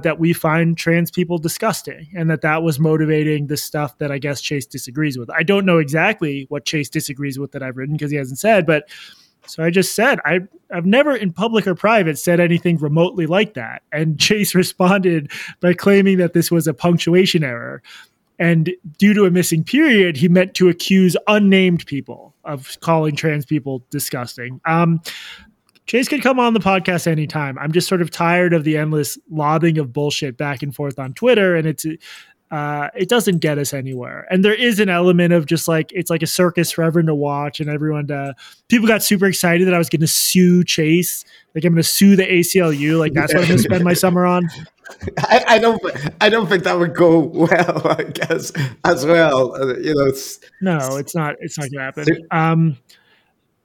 [0.02, 4.18] that we find trans people disgusting and that that was motivating the stuff that I
[4.18, 5.30] guess Chase disagrees with.
[5.30, 8.66] I don't know exactly what Chase disagrees with that I've written because he hasn't said,
[8.66, 8.88] but
[9.46, 10.40] so I just said I
[10.70, 13.82] I've never in public or private said anything remotely like that.
[13.90, 15.30] And Chase responded
[15.60, 17.82] by claiming that this was a punctuation error.
[18.38, 23.46] And due to a missing period, he meant to accuse unnamed people of calling trans
[23.46, 24.60] people disgusting.
[24.66, 25.00] Um,
[25.86, 27.58] Chase could come on the podcast anytime.
[27.58, 31.14] I'm just sort of tired of the endless lobbing of bullshit back and forth on
[31.14, 31.54] Twitter.
[31.54, 31.86] And it's,
[32.50, 34.26] uh, it doesn't get us anywhere.
[34.30, 37.14] And there is an element of just like it's like a circus for everyone to
[37.14, 38.34] watch and everyone to.
[38.68, 41.24] People got super excited that I was going to sue Chase.
[41.54, 42.98] Like I'm going to sue the ACLU.
[42.98, 44.48] Like that's what I'm going to spend my summer on.
[45.18, 45.82] I, I, don't.
[46.20, 47.88] I don't think that would go well.
[47.88, 48.52] I guess
[48.84, 49.54] as well.
[49.56, 50.06] Uh, you know.
[50.06, 51.34] It's, no, it's not.
[51.40, 52.28] It's not going to happen.
[52.30, 52.78] Um,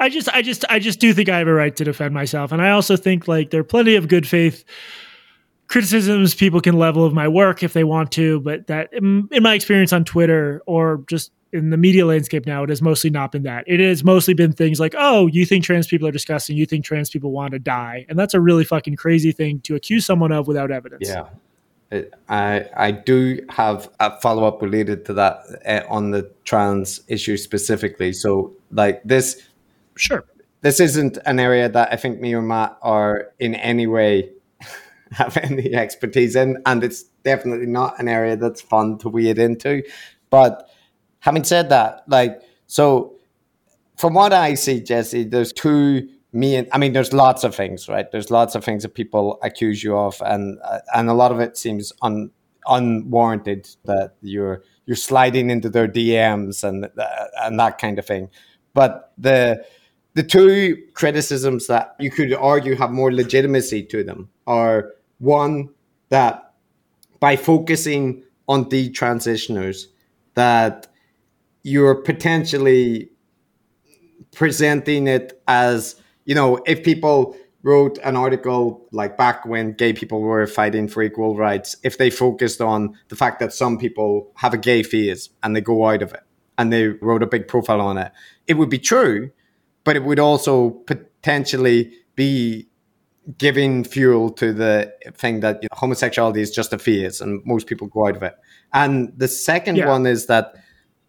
[0.02, 2.52] I just, I just, I just do think I have a right to defend myself,
[2.52, 4.66] and I also think like there are plenty of good faith
[5.72, 9.42] criticisms people can level of my work if they want to, but that in, in
[9.42, 13.32] my experience on Twitter or just in the media landscape now, it has mostly not
[13.32, 13.64] been that.
[13.68, 16.84] It has mostly been things like, oh, you think trans people are disgusting, you think
[16.84, 18.06] trans people want to die.
[18.10, 21.08] And that's a really fucking crazy thing to accuse someone of without evidence.
[21.08, 21.28] Yeah.
[22.28, 27.38] I I do have a follow up related to that uh, on the trans issue
[27.38, 28.12] specifically.
[28.14, 29.42] So like this,
[29.96, 30.26] sure,
[30.62, 34.32] this isn't an area that I think me or Matt are in any way
[35.12, 39.84] have any expertise in, and it's definitely not an area that's fun to wade into.
[40.30, 40.70] But
[41.20, 43.16] having said that, like, so
[43.98, 47.90] from what I see, Jesse, there's two me and I mean, there's lots of things,
[47.90, 48.10] right?
[48.12, 51.40] There's lots of things that people accuse you of, and uh, and a lot of
[51.40, 52.32] it seems un,
[52.68, 58.30] unwarranted that you're you're sliding into their DMs and uh, and that kind of thing.
[58.74, 59.66] But the
[60.14, 65.70] the two criticisms that you could argue have more legitimacy to them are one
[66.10, 66.54] that
[67.20, 69.86] by focusing on the transitioners
[70.34, 70.88] that
[71.64, 73.10] you're potentially
[74.34, 75.96] presenting it as
[76.26, 81.04] you know if people wrote an article like back when gay people were fighting for
[81.04, 85.30] equal rights if they focused on the fact that some people have a gay phase
[85.44, 86.24] and they go out of it
[86.58, 88.12] and they wrote a big profile on it
[88.48, 89.30] it would be true
[89.84, 92.68] but it would also potentially be
[93.38, 97.68] giving fuel to the thing that you know, homosexuality is just a phase and most
[97.68, 98.36] people go out of it.
[98.74, 99.88] And the second yeah.
[99.88, 100.56] one is that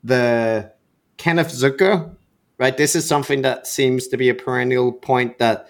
[0.04, 0.72] the
[1.16, 2.14] Kenneth Zucker,
[2.58, 2.76] right?
[2.76, 5.68] This is something that seems to be a perennial point that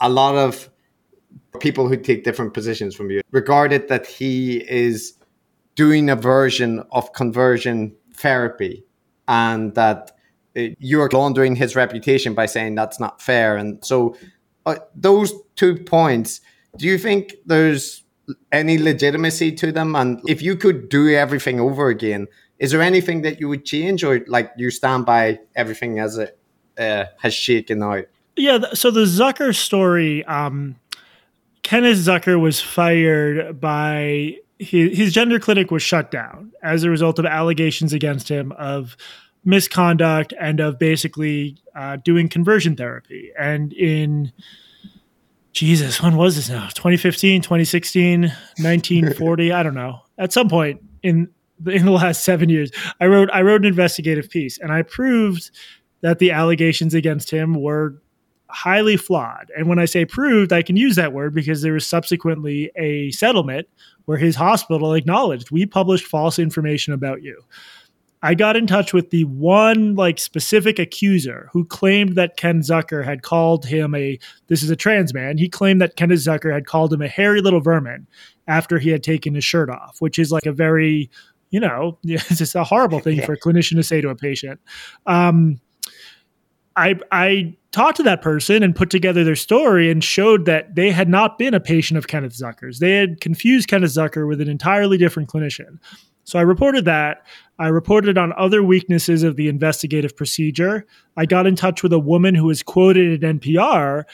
[0.00, 0.68] a lot of
[1.60, 5.14] people who take different positions from you regarded that he is
[5.74, 8.84] doing a version of conversion therapy
[9.28, 10.12] and that
[10.78, 13.56] you're laundering his reputation by saying that's not fair.
[13.56, 14.16] And so
[14.66, 16.40] uh, those two points,
[16.76, 18.04] do you think there's
[18.52, 19.96] any legitimacy to them?
[19.96, 22.26] And if you could do everything over again,
[22.58, 26.38] is there anything that you would change, or like you stand by everything as it
[26.76, 28.04] uh, has shaken out?
[28.36, 28.58] Yeah.
[28.74, 30.76] So the Zucker story, um,
[31.62, 37.18] Kenneth Zucker was fired by his, his gender clinic was shut down as a result
[37.18, 38.96] of allegations against him of
[39.44, 43.30] misconduct and of basically uh, doing conversion therapy.
[43.38, 44.32] And in
[45.52, 46.68] Jesus, when was this now?
[46.68, 49.52] 2015, 2016, 1940?
[49.52, 50.00] I don't know.
[50.18, 51.28] At some point in
[51.66, 52.70] in the last seven years,
[53.00, 55.50] I wrote I wrote an investigative piece, and I proved
[56.00, 58.00] that the allegations against him were
[58.50, 59.50] highly flawed.
[59.56, 63.10] And when I say proved, I can use that word because there was subsequently a
[63.10, 63.68] settlement
[64.06, 67.42] where his hospital acknowledged we published false information about you.
[68.22, 73.04] I got in touch with the one like specific accuser who claimed that Ken Zucker
[73.04, 75.38] had called him a this is a trans man.
[75.38, 78.06] He claimed that Ken Zucker had called him a hairy little vermin
[78.48, 81.10] after he had taken his shirt off, which is like a very,
[81.50, 84.60] you know, it's just a horrible thing for a clinician to say to a patient.
[85.06, 85.60] Um,
[86.74, 90.90] I I talked to that person and put together their story and showed that they
[90.90, 92.78] had not been a patient of Kenneth Zucker's.
[92.78, 95.78] They had confused Kenneth Zucker with an entirely different clinician.
[96.28, 97.24] So I reported that.
[97.58, 100.84] I reported on other weaknesses of the investigative procedure.
[101.16, 104.04] I got in touch with a woman who was quoted at NPR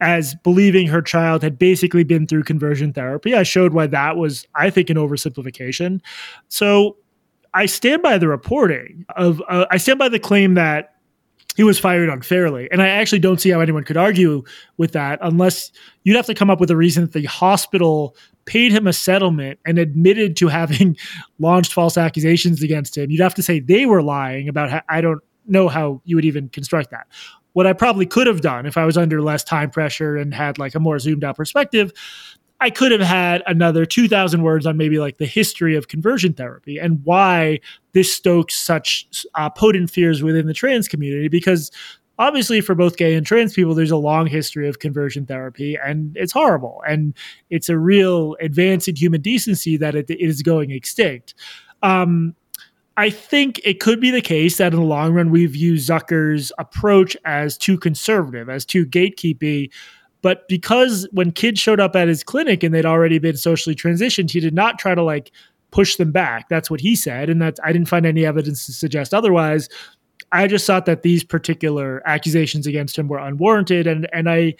[0.00, 3.34] as believing her child had basically been through conversion therapy.
[3.34, 6.00] I showed why that was, I think, an oversimplification.
[6.48, 6.96] So
[7.52, 10.94] I stand by the reporting of, uh, I stand by the claim that
[11.56, 12.68] he was fired unfairly.
[12.70, 14.42] And I actually don't see how anyone could argue
[14.76, 15.72] with that unless
[16.04, 19.58] you'd have to come up with a reason that the hospital paid him a settlement
[19.64, 20.96] and admitted to having
[21.38, 23.10] launched false accusations against him.
[23.10, 26.24] You'd have to say they were lying about how, I don't know how you would
[26.24, 27.06] even construct that.
[27.52, 30.58] What I probably could have done if I was under less time pressure and had
[30.58, 31.92] like a more zoomed out perspective
[32.60, 36.78] I could have had another 2,000 words on maybe like the history of conversion therapy
[36.78, 37.60] and why
[37.92, 41.28] this stokes such uh, potent fears within the trans community.
[41.28, 41.70] Because
[42.18, 46.14] obviously, for both gay and trans people, there's a long history of conversion therapy and
[46.16, 46.82] it's horrible.
[46.86, 47.14] And
[47.48, 51.34] it's a real advance in human decency that it, it is going extinct.
[51.82, 52.34] Um,
[52.98, 56.52] I think it could be the case that in the long run, we view Zucker's
[56.58, 59.70] approach as too conservative, as too gatekeepy
[60.22, 64.30] but because when kids showed up at his clinic and they'd already been socially transitioned,
[64.30, 65.32] he did not try to like
[65.70, 66.48] push them back.
[66.48, 69.68] That's what he said, and that I didn't find any evidence to suggest otherwise.
[70.32, 74.54] I just thought that these particular accusations against him were unwarranted, and and I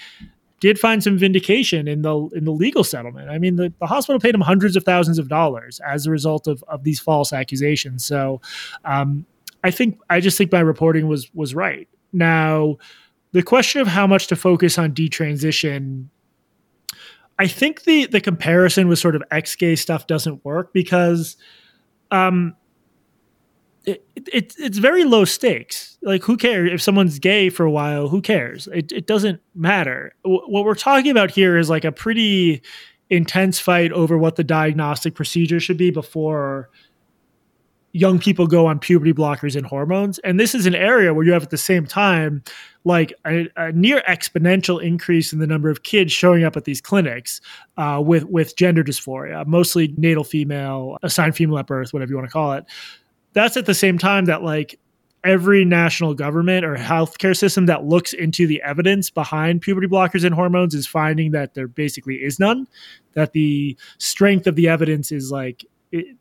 [0.61, 3.31] did find some vindication in the in the legal settlement.
[3.31, 6.47] I mean, the, the hospital paid him hundreds of thousands of dollars as a result
[6.47, 8.05] of of these false accusations.
[8.05, 8.41] So,
[8.85, 9.27] um,
[9.65, 11.89] I think I just think my reporting was was right.
[12.13, 12.77] Now,
[13.33, 16.07] the question of how much to focus on detransition
[17.39, 21.37] I think the the comparison with sort of ex gay stuff doesn't work because
[22.11, 22.55] um
[23.87, 25.97] it, it, it's very low stakes.
[26.03, 28.09] Like, who cares if someone's gay for a while?
[28.09, 28.69] Who cares?
[28.75, 30.13] It, it doesn't matter.
[30.23, 32.61] W- what we're talking about here is like a pretty
[33.09, 36.69] intense fight over what the diagnostic procedure should be before
[37.93, 40.19] young people go on puberty blockers and hormones.
[40.21, 42.43] And this is an area where you have at the same time
[42.85, 46.81] like a, a near exponential increase in the number of kids showing up at these
[46.81, 47.41] clinics
[47.77, 52.29] uh, with with gender dysphoria, mostly natal female, assigned female at birth, whatever you want
[52.29, 52.65] to call it.
[53.33, 54.79] That's at the same time that like
[55.23, 60.35] every national government or healthcare system that looks into the evidence behind puberty blockers and
[60.35, 62.67] hormones is finding that there basically is none.
[63.13, 66.17] That the strength of the evidence is like it,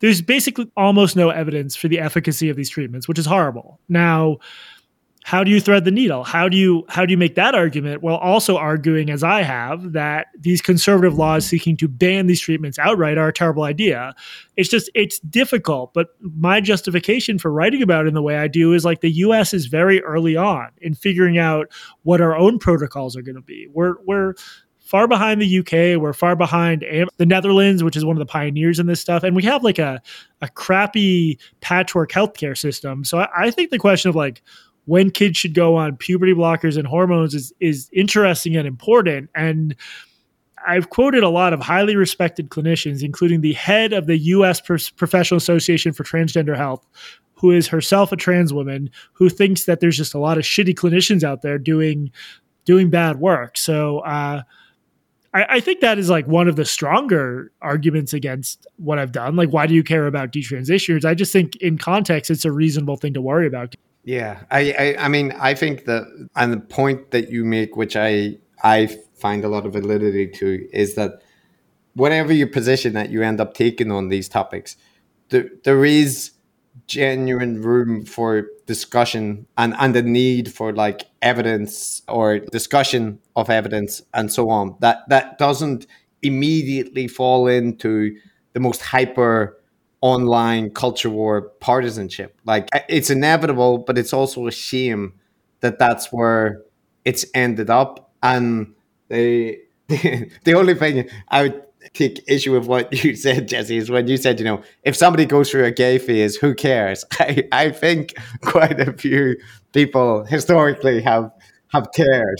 [0.00, 3.80] there's basically almost no evidence for the efficacy of these treatments, which is horrible.
[3.88, 4.38] Now,
[5.24, 6.24] how do you thread the needle?
[6.24, 9.92] How do you how do you make that argument while also arguing, as I have,
[9.92, 14.14] that these conservative laws seeking to ban these treatments outright are a terrible idea?
[14.56, 15.94] It's just it's difficult.
[15.94, 19.12] But my justification for writing about it in the way I do is like the
[19.12, 19.54] U.S.
[19.54, 21.68] is very early on in figuring out
[22.02, 23.68] what our own protocols are going to be.
[23.72, 24.34] We're we're
[24.92, 25.98] far behind the UK.
[25.98, 26.84] We're far behind
[27.16, 29.22] the Netherlands, which is one of the pioneers in this stuff.
[29.22, 30.02] And we have like a,
[30.42, 33.02] a crappy patchwork healthcare system.
[33.02, 34.42] So I, I think the question of like
[34.84, 39.30] when kids should go on puberty blockers and hormones is, is interesting and important.
[39.34, 39.74] And
[40.68, 44.60] I've quoted a lot of highly respected clinicians, including the head of the U.S.
[44.60, 46.86] Professional Association for Transgender Health,
[47.32, 50.74] who is herself a trans woman, who thinks that there's just a lot of shitty
[50.74, 52.12] clinicians out there doing
[52.66, 53.56] doing bad work.
[53.56, 54.42] So uh,
[55.34, 59.36] I, I, think that is like one of the stronger arguments against what I've done.
[59.36, 61.04] Like, why do you care about detransitioners?
[61.04, 63.74] I just think in context, it's a reasonable thing to worry about.
[64.04, 66.04] Yeah, I, I, I mean, I think that,
[66.34, 70.68] and the point that you make, which I, I find a lot of validity to,
[70.72, 71.22] is that
[71.94, 74.76] whatever your position that you end up taking on these topics,
[75.28, 76.32] there, there is
[76.92, 84.02] genuine room for discussion and, and the need for like evidence or discussion of evidence
[84.12, 84.76] and so on.
[84.80, 85.86] That that doesn't
[86.22, 88.14] immediately fall into
[88.52, 89.58] the most hyper
[90.02, 92.36] online culture war partisanship.
[92.44, 95.14] Like it's inevitable but it's also a shame
[95.60, 96.62] that that's where
[97.06, 98.12] it's ended up.
[98.22, 98.74] And
[99.08, 101.62] the the only thing i would
[101.94, 105.26] take issue with what you said, Jesse, is when you said, you know, if somebody
[105.26, 107.04] goes through a gay phase, who cares?
[107.12, 109.36] I, I think quite a few
[109.72, 111.30] people historically have
[111.68, 112.36] have cared.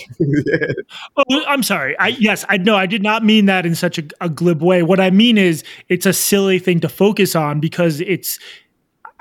[1.16, 1.98] oh, I'm sorry.
[1.98, 4.82] I yes, I know I did not mean that in such a, a glib way.
[4.82, 8.38] What I mean is it's a silly thing to focus on because it's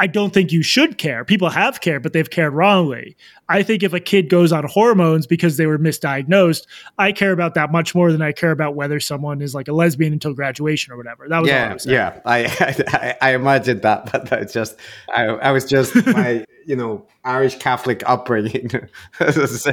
[0.01, 1.23] I don't think you should care.
[1.23, 3.15] People have cared, but they've cared wrongly.
[3.47, 6.65] I think if a kid goes on hormones because they were misdiagnosed,
[6.97, 9.73] I care about that much more than I care about whether someone is like a
[9.73, 11.29] lesbian until graduation or whatever.
[11.29, 12.19] That was yeah, I yeah.
[12.25, 14.75] I, I I imagined that, but that's just
[15.15, 18.71] I, I was just my you know Irish Catholic upbringing
[19.19, 19.67] was,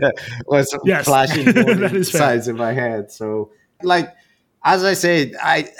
[0.47, 1.07] was yes.
[1.07, 3.11] flashing sides in my head.
[3.11, 3.51] So
[3.83, 4.15] like
[4.63, 5.71] as I said, I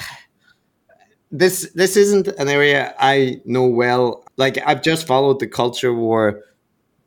[1.31, 6.43] this this isn't an area I know well like I've just followed the culture war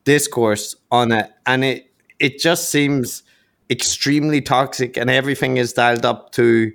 [0.04, 3.24] discourse on it, and it it just seems
[3.70, 6.72] extremely toxic, and everything is dialed up to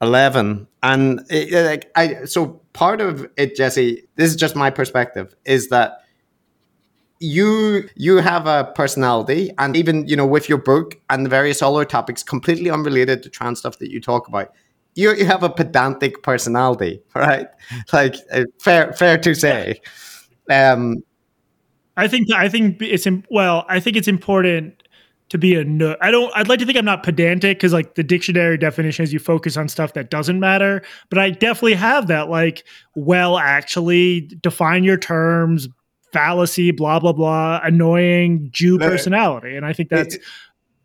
[0.00, 0.68] eleven.
[0.82, 5.70] And it, like I, so part of it, Jesse, this is just my perspective, is
[5.70, 6.00] that
[7.20, 11.62] you you have a personality and even you know with your book and the various
[11.62, 14.52] other topics completely unrelated to trans stuff that you talk about
[14.94, 17.46] you you have a pedantic personality, right?
[17.92, 19.80] Like uh, fair fair to say.
[20.50, 21.02] Um,
[21.96, 23.64] I think I think it's well.
[23.68, 24.82] I think it's important
[25.30, 25.96] to be a no.
[26.00, 26.32] I don't.
[26.36, 29.56] I'd like to think I'm not pedantic because like the dictionary definition is you focus
[29.56, 30.82] on stuff that doesn't matter.
[31.08, 32.28] But I definitely have that.
[32.28, 32.64] Like,
[32.94, 35.68] well, actually, define your terms.
[36.12, 40.16] Fallacy, blah blah blah, annoying Jew personality, and I think that's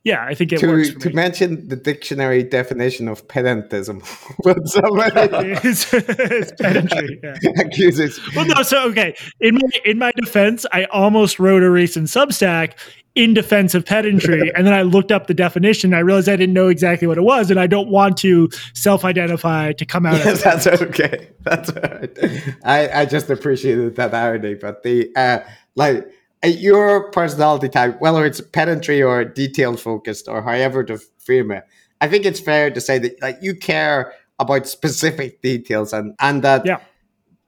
[0.04, 0.94] yeah, I think it to, works.
[0.94, 1.14] to me.
[1.14, 4.02] mention the dictionary definition of pedantism,
[4.44, 7.36] when somebody it's, it's pedantry, yeah.
[7.60, 8.20] accuses.
[8.36, 9.16] Well, no, so okay.
[9.42, 12.74] In my in my defense, I almost wrote a recent Substack
[13.16, 14.52] in defense of pedantry.
[14.56, 15.94] and then I looked up the definition.
[15.94, 19.74] I realized I didn't know exactly what it was, and I don't want to self-identify
[19.74, 20.18] to come out.
[20.18, 21.30] Yes, that's okay.
[21.42, 22.18] That's right.
[22.64, 25.40] I I just appreciated that irony, but the uh,
[25.76, 26.10] like
[26.44, 31.64] Uh, your personality type, whether it's pedantry or detail focused or however to frame it,
[32.02, 36.42] I think it's fair to say that like you care about specific details and and
[36.44, 36.80] that yeah.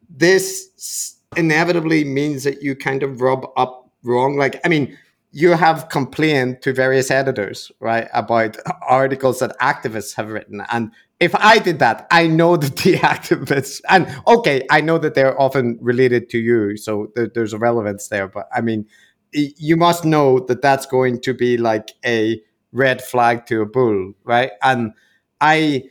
[0.09, 4.35] this inevitably means that you kind of rub up wrong.
[4.35, 4.97] Like I mean,
[5.32, 10.61] you have complained to various editors, right, about articles that activists have written.
[10.71, 15.13] And if I did that, I know that the activists, and okay, I know that
[15.15, 18.27] they're often related to you, so there, there's a relevance there.
[18.27, 18.86] But I mean,
[19.34, 22.41] you must know that that's going to be like a
[22.73, 24.51] red flag to a bull, right?
[24.61, 24.93] And
[25.39, 25.84] I,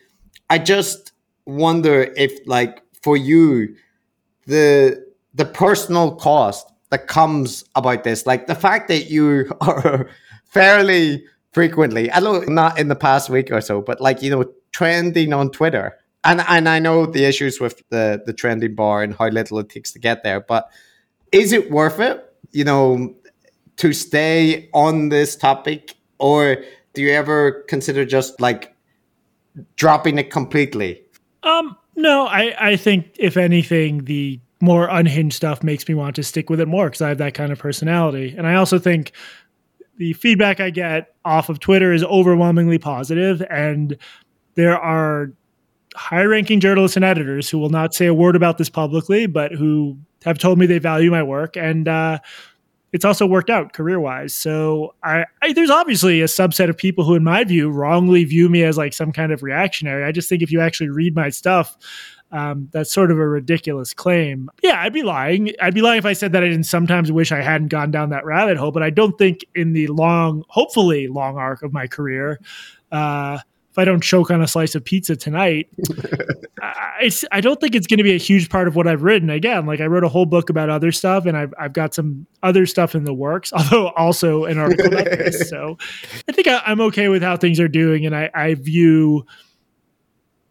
[0.50, 1.12] I just
[1.46, 3.74] wonder if, like, for you,
[4.46, 8.26] the the personal cost that comes about this.
[8.26, 10.08] Like the fact that you are
[10.44, 14.44] fairly frequently, I know not in the past week or so, but like, you know,
[14.72, 15.96] trending on Twitter.
[16.22, 19.70] And and I know the issues with the the trending bar and how little it
[19.70, 20.70] takes to get there, but
[21.32, 23.14] is it worth it, you know,
[23.76, 25.94] to stay on this topic?
[26.18, 26.58] Or
[26.92, 28.74] do you ever consider just like
[29.76, 31.02] dropping it completely?
[31.42, 36.22] Um, no, I, I think if anything, the more unhinged stuff makes me want to
[36.22, 38.34] stick with it more because I have that kind of personality.
[38.36, 39.12] And I also think
[39.96, 43.96] the feedback I get off of Twitter is overwhelmingly positive, and
[44.54, 45.32] there are
[45.94, 49.52] high ranking journalists and editors who will not say a word about this publicly, but
[49.52, 51.56] who have told me they value my work.
[51.56, 52.18] And uh,
[52.92, 54.34] it's also worked out career wise.
[54.34, 58.48] So I, I, there's obviously a subset of people who, in my view, wrongly view
[58.48, 60.04] me as like some kind of reactionary.
[60.04, 61.76] I just think if you actually read my stuff,
[62.32, 64.50] um, that's sort of a ridiculous claim.
[64.62, 65.52] Yeah, I'd be lying.
[65.60, 68.10] I'd be lying if I said that I didn't sometimes wish I hadn't gone down
[68.10, 68.70] that rabbit hole.
[68.70, 72.38] But I don't think in the long, hopefully long arc of my career,
[72.92, 73.38] uh,
[73.70, 75.68] if I don't choke on a slice of pizza tonight,
[76.62, 79.30] I, I don't think it's going to be a huge part of what I've written.
[79.30, 82.26] Again, like I wrote a whole book about other stuff, and I've I've got some
[82.42, 85.48] other stuff in the works, although also an article about this.
[85.48, 85.78] So
[86.28, 89.24] I think I, I'm okay with how things are doing, and I, I view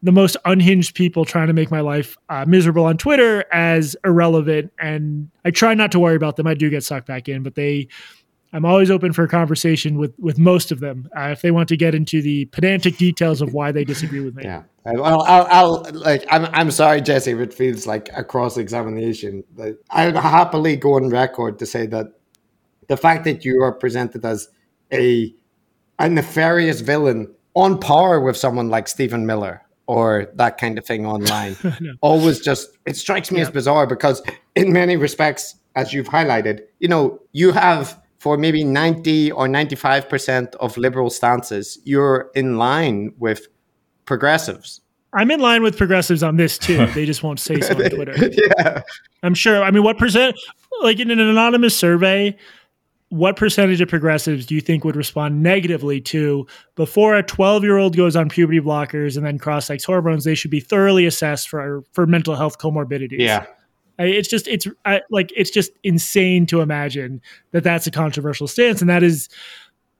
[0.01, 4.71] the most unhinged people trying to make my life uh, miserable on Twitter as irrelevant.
[4.79, 6.47] And I try not to worry about them.
[6.47, 7.87] I do get sucked back in, but they,
[8.53, 11.69] I'm always open for a conversation with with most of them uh, if they want
[11.69, 14.43] to get into the pedantic details of why they disagree with me.
[14.43, 18.57] Yeah, well, I'll, I'll like I'm I'm sorry, Jesse, if it feels like a cross
[18.57, 19.43] examination.
[19.91, 22.07] I'd happily go on record to say that
[22.87, 24.49] the fact that you are presented as
[24.91, 25.31] a
[25.99, 31.03] a nefarious villain on par with someone like Stephen Miller or that kind of thing
[31.03, 31.57] online.
[31.81, 31.93] no.
[32.01, 33.45] Always just it strikes me yeah.
[33.45, 34.21] as bizarre because
[34.55, 40.53] in many respects, as you've highlighted, you know, you have for maybe 90 or 95%
[40.57, 43.47] of liberal stances, you're in line with
[44.05, 44.81] progressives.
[45.13, 46.85] I'm in line with progressives on this too.
[46.93, 48.13] They just won't say so on Twitter.
[48.31, 48.83] yeah.
[49.23, 49.63] I'm sure.
[49.63, 50.35] I mean, what percent,
[50.83, 52.37] like in an anonymous survey,
[53.09, 56.45] what percentage of progressives do you think would respond negatively to
[56.75, 60.35] before a 12 year old goes on puberty blockers and then cross sex hormones they
[60.35, 63.19] should be thoroughly assessed for for mental health comorbidities?
[63.19, 63.45] Yeah.
[63.97, 68.47] I, it's just it's I, like it's just insane to imagine that that's a controversial
[68.47, 68.79] stance.
[68.79, 69.27] And that is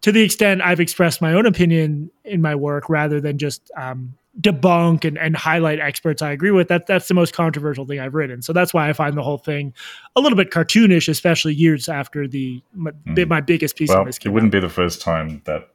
[0.02, 4.14] to the extent i've expressed my own opinion in my work rather than just um,
[4.40, 6.68] debunk and, and highlight experts I agree with.
[6.68, 8.42] That that's the most controversial thing I've written.
[8.42, 9.74] So that's why I find the whole thing
[10.16, 13.28] a little bit cartoonish, especially years after the my, mm.
[13.28, 14.18] my biggest piece well, of this.
[14.18, 14.62] It wouldn't out.
[14.62, 15.70] be the first time that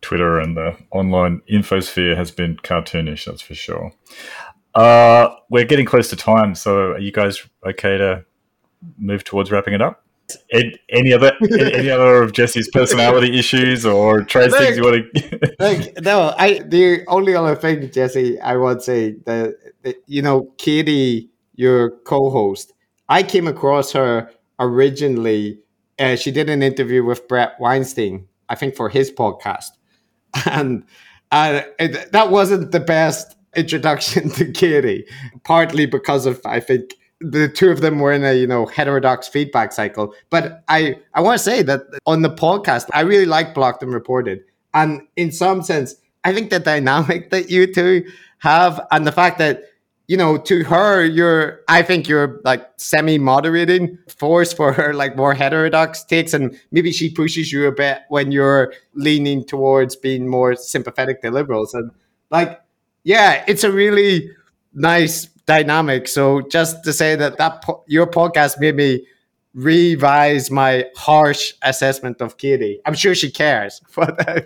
[0.00, 3.24] Twitter and the online infosphere has been cartoonish.
[3.24, 3.92] That's for sure.
[4.74, 8.24] Uh, we're getting close to time, so are you guys okay to
[8.98, 10.03] move towards wrapping it up?
[10.52, 15.54] Any other any other of Jesse's personality issues or traits like, things you want to?
[15.58, 20.52] like no, I the only other thing, Jesse, I would say that, that you know,
[20.56, 22.72] Katie, your co-host,
[23.08, 25.58] I came across her originally.
[25.98, 29.70] Uh, she did an interview with Bret Weinstein, I think, for his podcast,
[30.46, 30.84] and
[31.30, 35.06] uh, it, that wasn't the best introduction to Katie,
[35.44, 39.28] partly because of I think the two of them were in a you know heterodox
[39.28, 40.14] feedback cycle.
[40.30, 43.92] But I I want to say that on the podcast, I really like Blocked and
[43.92, 44.40] Reported,
[44.72, 48.04] and in some sense, I think the dynamic that you two
[48.38, 49.64] have, and the fact that
[50.06, 55.16] you know to her you're I think you're like semi moderating force for her like
[55.16, 60.28] more heterodox takes, and maybe she pushes you a bit when you're leaning towards being
[60.28, 61.90] more sympathetic to liberals, and
[62.30, 62.60] like
[63.04, 64.30] yeah, it's a really
[64.72, 66.08] nice dynamic.
[66.08, 69.06] So just to say that that po- your podcast made me
[69.54, 72.80] revise my harsh assessment of Katie.
[72.84, 74.40] I'm sure she cares, but uh,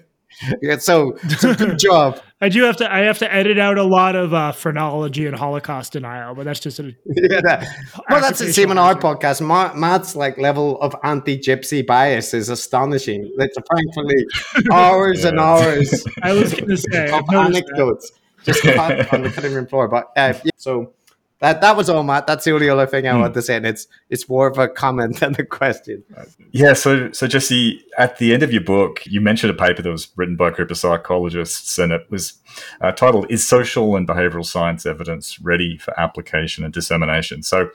[0.63, 2.21] yeah, so, so good job.
[2.41, 2.93] I do have to.
[2.93, 6.61] I have to edit out a lot of uh, phrenology and Holocaust denial, but that's
[6.61, 6.95] just a.
[7.07, 7.69] Yeah, that,
[8.09, 9.41] well, that's the same on our podcast.
[9.41, 13.33] Ma- Matt's like level of anti-gypsy bias is astonishing.
[13.39, 14.25] It's frankly
[14.71, 16.07] hours and hours.
[16.23, 18.13] I was going to say of anecdotes
[18.45, 18.67] just
[19.13, 20.93] on the cutting room floor, but uh, yeah, so
[21.41, 22.27] that that was all, Matt.
[22.27, 23.21] That's the only other thing I mm.
[23.21, 26.03] want to say, and it's it's more of a comment than a question.
[26.51, 26.73] Yeah.
[26.73, 30.09] So so Jesse, at the end of your book, you mentioned a paper that was
[30.17, 32.35] written by a group of psychologists, and it was
[32.81, 37.71] uh, titled "Is Social and Behavioral Science Evidence Ready for Application and Dissemination?" So,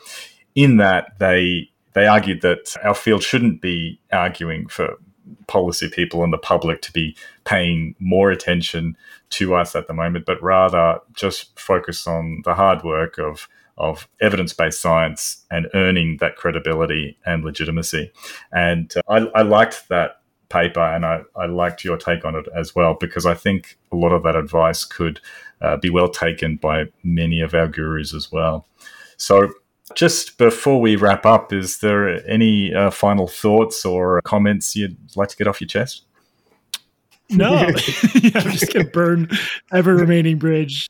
[0.56, 4.98] in that they they argued that our field shouldn't be arguing for
[5.48, 8.98] policy people and the public to be paying more attention
[9.30, 13.48] to us at the moment, but rather just focus on the hard work of
[13.78, 18.12] of evidence based science and earning that credibility and legitimacy.
[18.52, 19.02] And uh,
[19.34, 22.95] I, I, liked that paper and I, I, liked your take on it as well,
[23.00, 25.20] because I think a lot of that advice could
[25.62, 28.68] uh, be well taken by many of our gurus as well.
[29.18, 29.52] So,
[29.95, 35.30] just before we wrap up, is there any uh, final thoughts or comments you'd like
[35.30, 36.05] to get off your chest?
[37.30, 37.53] No,
[38.15, 39.30] yeah, I'm just gonna burn
[39.72, 40.89] ever remaining bridge.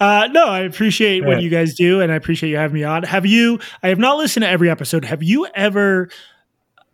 [0.00, 3.02] Uh, no, I appreciate what you guys do, and I appreciate you having me on.
[3.02, 3.58] Have you?
[3.82, 5.04] I have not listened to every episode.
[5.04, 6.08] Have you ever?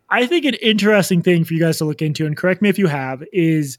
[0.09, 2.77] I think an interesting thing for you guys to look into, and correct me if
[2.77, 3.77] you have, is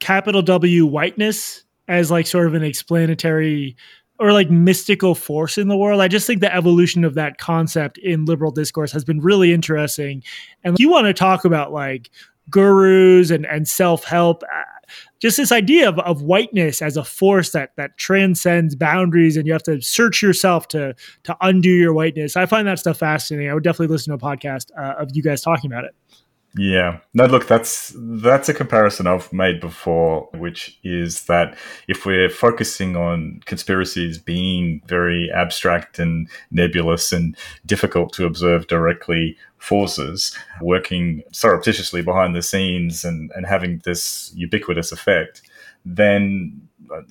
[0.00, 3.76] capital W whiteness as like sort of an explanatory
[4.18, 6.00] or like mystical force in the world.
[6.00, 10.22] I just think the evolution of that concept in liberal discourse has been really interesting.
[10.64, 12.10] And you want to talk about like
[12.50, 14.42] gurus and, and self help.
[14.42, 14.62] Uh,
[15.20, 19.52] just this idea of, of whiteness as a force that that transcends boundaries and you
[19.52, 20.94] have to search yourself to
[21.24, 22.36] to undo your whiteness.
[22.36, 23.50] I find that stuff fascinating.
[23.50, 25.94] I would definitely listen to a podcast uh, of you guys talking about it.
[26.58, 27.00] Yeah.
[27.12, 31.56] No, look, that's that's a comparison I've made before, which is that
[31.86, 39.36] if we're focusing on conspiracies being very abstract and nebulous and difficult to observe directly
[39.58, 45.42] forces working surreptitiously behind the scenes and, and having this ubiquitous effect,
[45.84, 46.65] then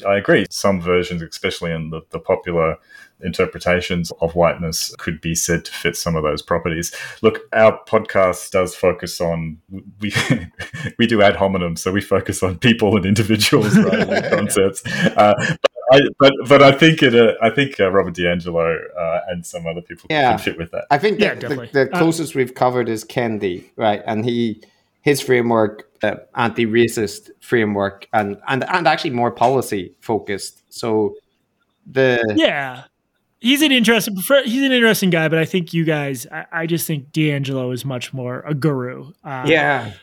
[0.05, 0.45] I agree.
[0.49, 2.77] Some versions, especially in the, the popular
[3.21, 6.93] interpretations of whiteness could be said to fit some of those properties.
[7.21, 9.57] Look, our podcast does focus on
[9.99, 10.13] we
[10.99, 14.85] we do ad hominem, so we focus on people and individuals rather than concepts.
[14.85, 15.59] Uh, but,
[15.91, 19.65] I, but but I think it uh, I think uh, Robert DiAngelo uh, and some
[19.67, 20.31] other people yeah.
[20.31, 20.85] can fit with that.
[20.91, 24.01] I think yeah, the, the, the, uh, closest we've covered is Kendi, right?
[24.05, 24.63] And he
[25.05, 30.63] his framework, uh, anti-racist framework, and and and actually more policy focused.
[30.69, 31.15] So
[31.85, 32.85] the yeah
[33.39, 36.87] he's an interesting he's an interesting guy, but I think you guys I, I just
[36.87, 39.11] think DiAngelo is much more a guru.
[39.23, 39.93] Uh, yeah.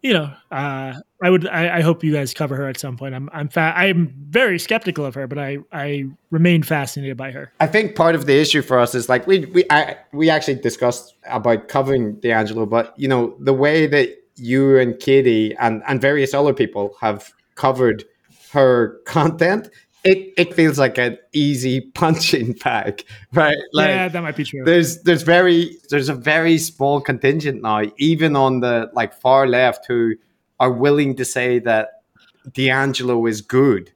[0.00, 1.48] You know, uh, I would.
[1.48, 3.16] I, I, hope you guys cover her at some point.
[3.16, 3.28] I'm.
[3.32, 3.48] I'm.
[3.48, 5.58] Fa- I'm very skeptical of her, but I.
[5.72, 7.52] I remain fascinated by her.
[7.58, 9.46] I think part of the issue for us is like we.
[9.46, 9.64] We.
[9.70, 14.98] I, we actually discussed about covering DiAngelo, but you know the way that you and
[14.98, 18.04] Katie and and various other people have covered
[18.52, 19.68] her content
[20.04, 23.56] it, it feels like an easy punching bag, right?
[23.72, 24.62] Like, yeah, that might be true.
[24.64, 29.86] There's there's very there's a very small contingent now, even on the like far left,
[29.86, 30.14] who
[30.60, 32.02] are willing to say that
[32.50, 33.92] DiAngelo is good.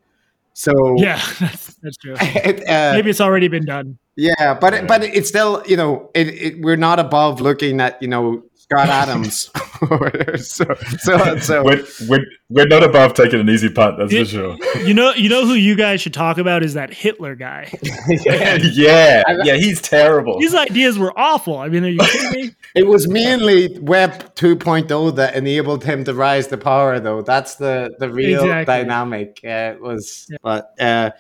[0.55, 2.17] So yeah, that's, that's true.
[2.21, 3.99] It, uh, Maybe it's already been done.
[4.17, 8.09] Yeah, but but it's still you know it, it, we're not above looking at you
[8.09, 8.43] know
[8.73, 9.51] Scott Adams.
[10.47, 10.65] so,
[10.99, 11.65] so, so.
[11.65, 14.57] We're, we're, we're, not above taking an easy punt, that's for sure.
[14.79, 17.71] You know, you know who you guys should talk about is that Hitler guy.
[18.09, 20.41] yeah, yeah, yeah, he's terrible.
[20.41, 21.59] His ideas were awful.
[21.59, 22.55] I mean, are you kidding me?
[22.75, 27.23] it was mainly Web 2.0 that enabled him to rise to power, though.
[27.23, 28.65] That's the the real exactly.
[28.65, 29.41] dynamic.
[29.45, 30.37] Uh, it was, yeah.
[30.43, 31.11] but uh,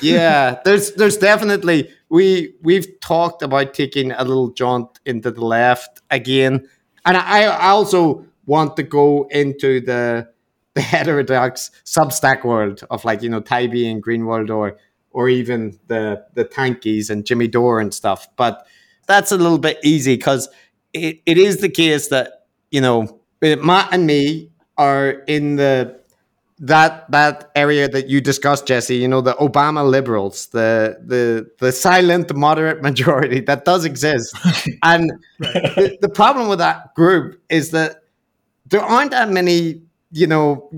[0.00, 6.00] yeah, there's there's definitely we we've talked about taking a little jaunt into the left
[6.10, 6.68] again
[7.06, 10.28] and I, I also want to go into the
[10.74, 14.76] the heterodox Substack world of like you know Taibbi and Greenwald or
[15.10, 18.28] or even the the Tankies and Jimmy Dore and stuff.
[18.36, 18.66] But
[19.06, 20.48] that's a little bit easy because
[20.92, 25.98] it, it is the case that you know Matt and me are in the
[26.58, 31.70] that that area that you discussed, Jesse, you know, the Obama liberals, the the the
[31.70, 34.34] silent moderate majority that does exist.
[34.82, 38.02] and the, the problem with that group is that
[38.66, 40.70] there aren't that many, you know,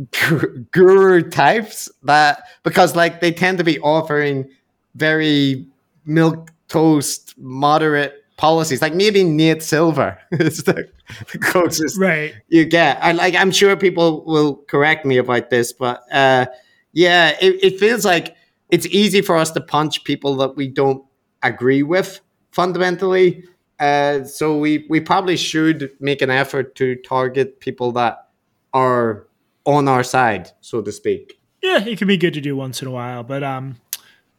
[0.73, 4.49] guru types that because like they tend to be offering
[4.97, 5.65] very
[6.05, 8.81] milk toast moderate policies.
[8.81, 10.89] Like maybe Nate Silver is the,
[11.33, 12.35] the closest Right.
[12.49, 12.99] you get.
[13.03, 16.47] I like I'm sure people will correct me about this, but uh,
[16.93, 18.35] yeah, it, it feels like
[18.71, 21.05] it's easy for us to punch people that we don't
[21.43, 22.21] agree with
[22.53, 23.45] fundamentally.
[23.79, 28.29] Uh, so we we probably should make an effort to target people that
[28.73, 29.27] are
[29.65, 31.39] on our side, so to speak.
[31.63, 33.23] Yeah, it can be good to do once in a while.
[33.25, 33.77] But um,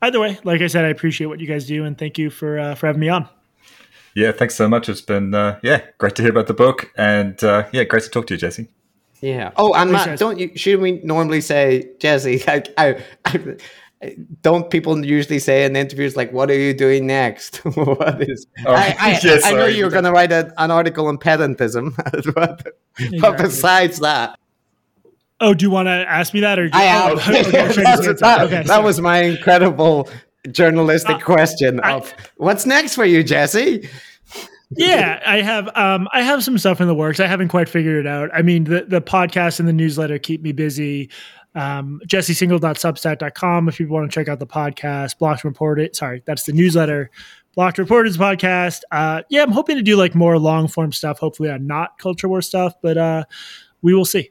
[0.01, 2.59] either way, like I said, I appreciate what you guys do, and thank you for
[2.59, 3.27] uh, for having me on.
[4.19, 4.89] Yeah, thanks so much.
[4.89, 8.09] It's been uh, yeah, great to hear about the book, and uh, yeah, great to
[8.09, 8.67] talk to you, Jesse.
[9.21, 9.51] Yeah.
[9.55, 10.51] Oh, and Thanks, Matt, don't you?
[10.57, 12.43] Should we normally say, Jesse?
[12.47, 13.55] Like, I, I,
[14.41, 18.45] don't people usually say in interviews like, "What are you doing next?" what is?
[18.65, 21.95] Oh, I, I, yeah, I know you're going to write a, an article on pedantism,
[21.95, 23.45] but, but Exactly.
[23.45, 24.37] besides that,
[25.41, 27.11] Oh, do you want to ask me that, or I am.
[27.11, 28.13] Oh, okay, sure, just That's- answer.
[28.15, 30.09] that, Okay, that was my incredible
[30.51, 33.87] journalistic Uh, question I- of what's next for you, Jesse.
[34.71, 37.19] yeah, I have um I have some stuff in the works.
[37.19, 38.29] I haven't quite figured it out.
[38.33, 41.09] I mean, the the podcast and the newsletter keep me busy.
[41.55, 45.95] Um jessesingal.substack.com if people want to check out the podcast, Blocked report it.
[45.95, 47.09] Sorry, that's the newsletter.
[47.55, 48.81] Blocked Reported's podcast.
[48.91, 52.27] Uh yeah, I'm hoping to do like more long form stuff, hopefully on not culture
[52.29, 53.23] war stuff, but uh
[53.81, 54.29] we will see.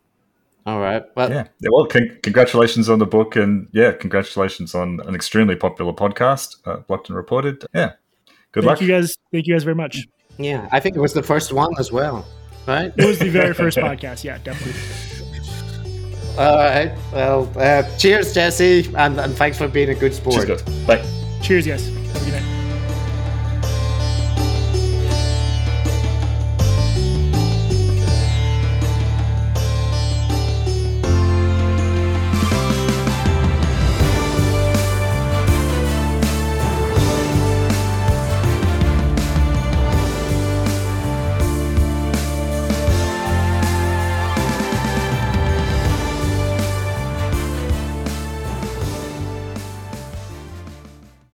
[0.69, 1.03] All right.
[1.17, 5.57] Well, Yeah, yeah well, con- congratulations on the book, and yeah, congratulations on an extremely
[5.57, 7.65] popular podcast, uh, Blocked and Reported.
[7.75, 7.93] Yeah,
[8.53, 8.81] good Thank luck.
[8.83, 9.17] you guys.
[9.33, 10.07] Thank you guys very much.
[10.37, 12.27] yeah, I think it was the first one as well,
[12.67, 12.93] right?
[12.99, 14.25] It was the very first podcast.
[14.25, 14.79] Yeah, definitely.
[16.39, 16.93] All right.
[17.15, 20.47] Well, uh, cheers, Jesse, and, and thanks for being a good sport.
[20.47, 20.87] Cheers, guys.
[20.87, 21.03] Bye.
[21.41, 22.58] Cheers, guys.